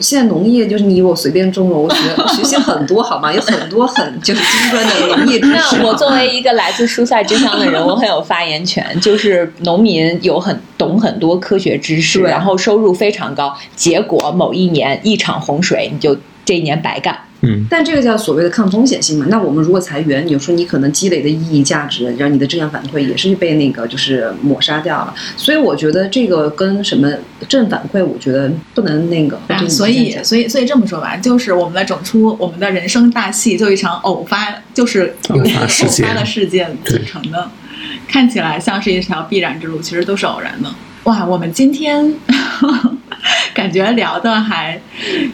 [0.00, 2.02] 现在农业就是你我随便种了，我学
[2.36, 3.32] 学习很多，好吗？
[3.32, 5.76] 有很多很就是精专的农业知识。
[5.76, 8.84] 那我作为一个来自蔬菜之乡的人，我很有发言权。
[9.00, 17.18] 就是农民有很懂很多科学知识，然后收入非常高，结果某一年一场洪水，你就这一年白干。
[17.40, 19.26] 嗯，但这个叫所谓的抗风险性嘛。
[19.28, 25.14] 那我们如果裁员，你说你可能积累的意义价值，然后你的正向反馈也是被那个就是抹杀掉了。
[25.36, 27.08] 所以我觉得这个跟什么
[27.48, 29.38] 正反馈，我觉得不能那个。
[29.68, 37.48] 所以，所以，所以这么说吧，就是我们的整出我们的人生大戏，就一场偶发，就是由一个偶发的事件组成的，
[38.08, 40.68] 看起来像是一条必然之路，其实都是偶然的。
[41.08, 42.14] 哇，我们今天
[43.54, 44.78] 感觉聊的还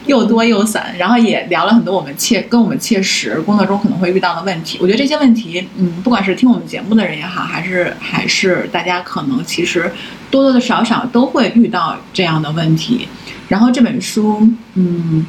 [0.05, 4.77] 又多又散，然后也聊了很多我们切跟我们切实工作中可能会遇到的问题。
[4.81, 9.91] 我觉得这些问题，嗯，不管是听我们节目的人也好，还是还是大家可能其实
[10.31, 13.09] 多多的少少都会遇到这样的问题。
[13.49, 15.25] 然后这本书，嗯，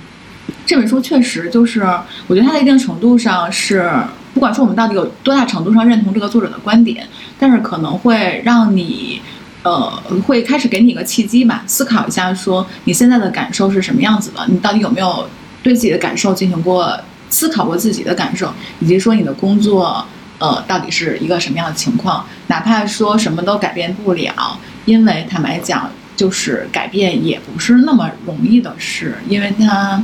[0.64, 1.80] 这本书确实就是，
[2.28, 3.90] 我觉得它在一定程度上是，
[4.32, 7.04] 不管说我们到底有多大程度上认同这个作者的观点，
[7.36, 9.20] 但是可能会让你。
[9.66, 9.90] 呃，
[10.24, 14.40] 会开始给你一个契机吧，思考一下，说你现在的感受是什么样子的？
[14.46, 15.28] 你到底有没有
[15.60, 16.96] 对自己的感受进行过
[17.30, 20.06] 思考过自己的感受，以及说你的工作，
[20.38, 22.24] 呃，到底是一个什么样的情况？
[22.46, 30.00] 哪怕说什么都改变不了，因为坦白讲，就是改变也不是那么容易的事，因为它。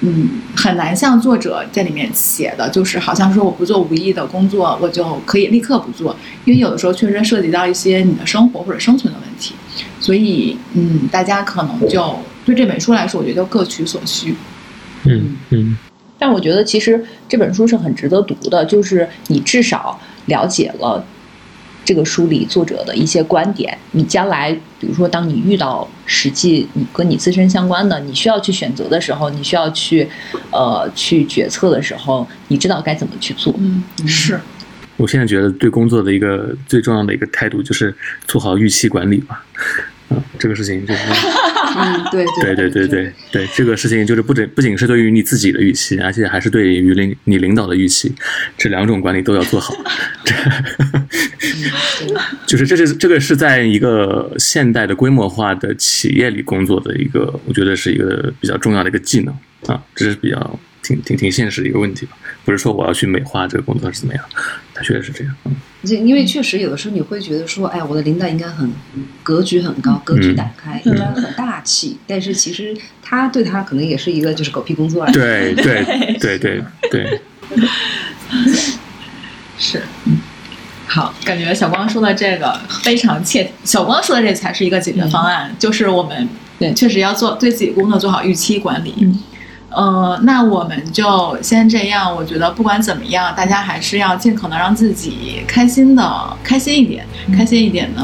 [0.00, 9.54] 嗯，很难像作者在里面写的，就是好像说我不做无意义的工作，我就可以立刻不做，因为有的时候确实涉及到一些你的生活或者生存的问题，
[9.98, 14.34] 所以嗯，大家可能就对这本书来说，我觉得就各取所需。
[15.04, 15.76] 嗯嗯，
[16.18, 21.04] 但我觉得其实这本书是很值得读的，就是你至少了解了。
[21.88, 30.06] 这个书里作者的一些观点，你将来比如说，当你遇到实际你跟你自身相关的，你需要去选择的时候，你需要去
[30.50, 33.54] 呃去决策的时候，你知道该怎么去做。
[33.58, 34.38] 嗯，是。
[34.98, 37.94] 我现在觉得对工作的一个最重要的一个态度就是
[38.26, 39.42] 做好预期管理吧。
[40.10, 41.00] 嗯，这个事情就是。
[41.80, 48.12] 嗯，对对对对对对，这个事情就是不仅不仅是对于你自己的预期，而且还是对于领你领导的预期，
[48.56, 49.74] 这两种管理都要做好。
[52.46, 59.34] 就是这是这个是在一个现代的规模化的企业里工作的一个，我觉得是一个比较重要的一个技能
[59.66, 60.58] 啊，这是比较
[60.88, 62.16] 挺挺挺现实的一个问题吧。
[62.44, 64.24] 不是说我要去美化这个工作是怎么样，
[64.74, 65.34] 它确实是这样。
[65.44, 68.72] 嗯，因为确实有的时候你会觉得说，哎，我的领导应该很
[69.22, 75.04] 格局很高，格局打开，应该很大气，但是其实他对他可能也是一个就是狗屁工作。
[75.12, 75.84] 对对
[76.18, 77.20] 对 对对，
[79.58, 79.82] 是。
[80.86, 86.26] 好，感觉小光说的这个非常切，小光说的这才是一个解决方案，就是我们
[86.58, 88.94] 对确实要做对自己工作做好预期管理。
[89.70, 92.14] 呃，那我们就先这样。
[92.14, 97.06] 我觉得不管怎么样，大家还是要尽可能让自己开心的，开心一点，
[97.36, 98.02] 开心一点的。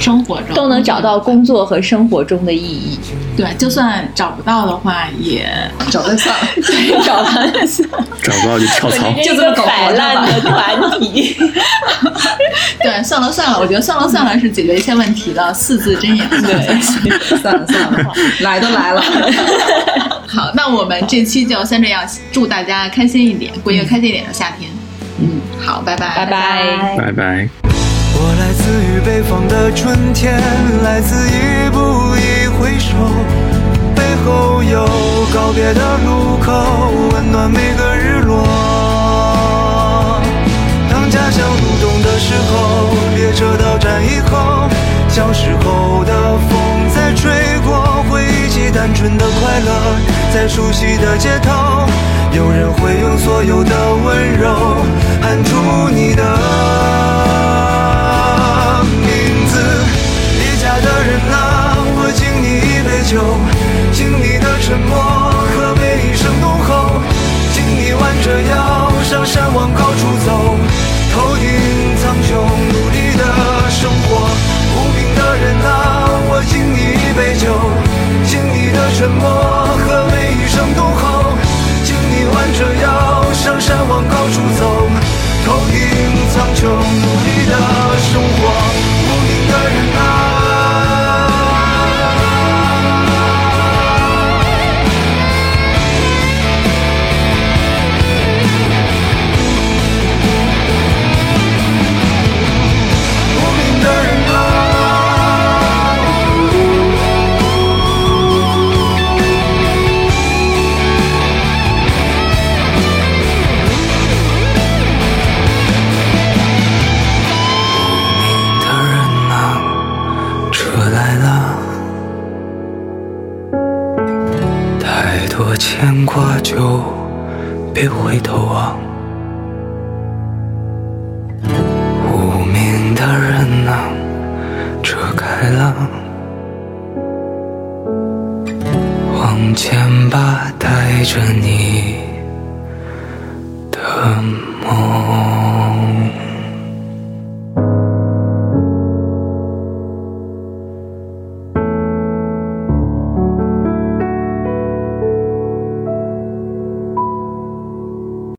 [0.00, 2.98] 生活中都能找到工作和生活中的意义。
[3.36, 5.46] 对，就算找不到的话，也
[5.90, 6.48] 找得算了。
[6.56, 7.86] 对，找得算。
[8.22, 11.36] 找不到就跳槽，就这么摆烂的团体。
[12.82, 16.26] 对，算了算了，我觉得算了算了是解决一切问题的四字真言。
[16.30, 16.80] 对，
[17.38, 19.02] 算了算了，来都来了。
[20.34, 22.02] 好，那我们这期就先这样，
[22.32, 24.70] 祝大家开心一点，过一个开心一点的夏天。
[25.20, 27.48] 嗯，好，拜拜，拜拜，拜拜。
[28.14, 30.40] 我来自于北方的春天，
[30.82, 32.96] 来自一步一回首，
[33.94, 34.86] 背后有
[35.34, 36.50] 告别的路口，
[37.12, 38.42] 温暖每个日落。
[40.88, 44.66] 当家乡入冬的时候，列车到站以后，
[45.10, 46.71] 小时候的风
[48.74, 49.70] 单纯的快乐，
[50.32, 51.86] 在熟悉的街头，
[52.32, 53.70] 有人会用所有的
[54.04, 54.84] 温柔
[55.20, 55.56] 喊出
[55.90, 56.22] 你的
[59.00, 59.58] 名字。
[60.38, 60.72] 离家。
[60.80, 63.12] 的人啊，我敬你一杯酒，
[63.92, 64.92] 敬你的沉默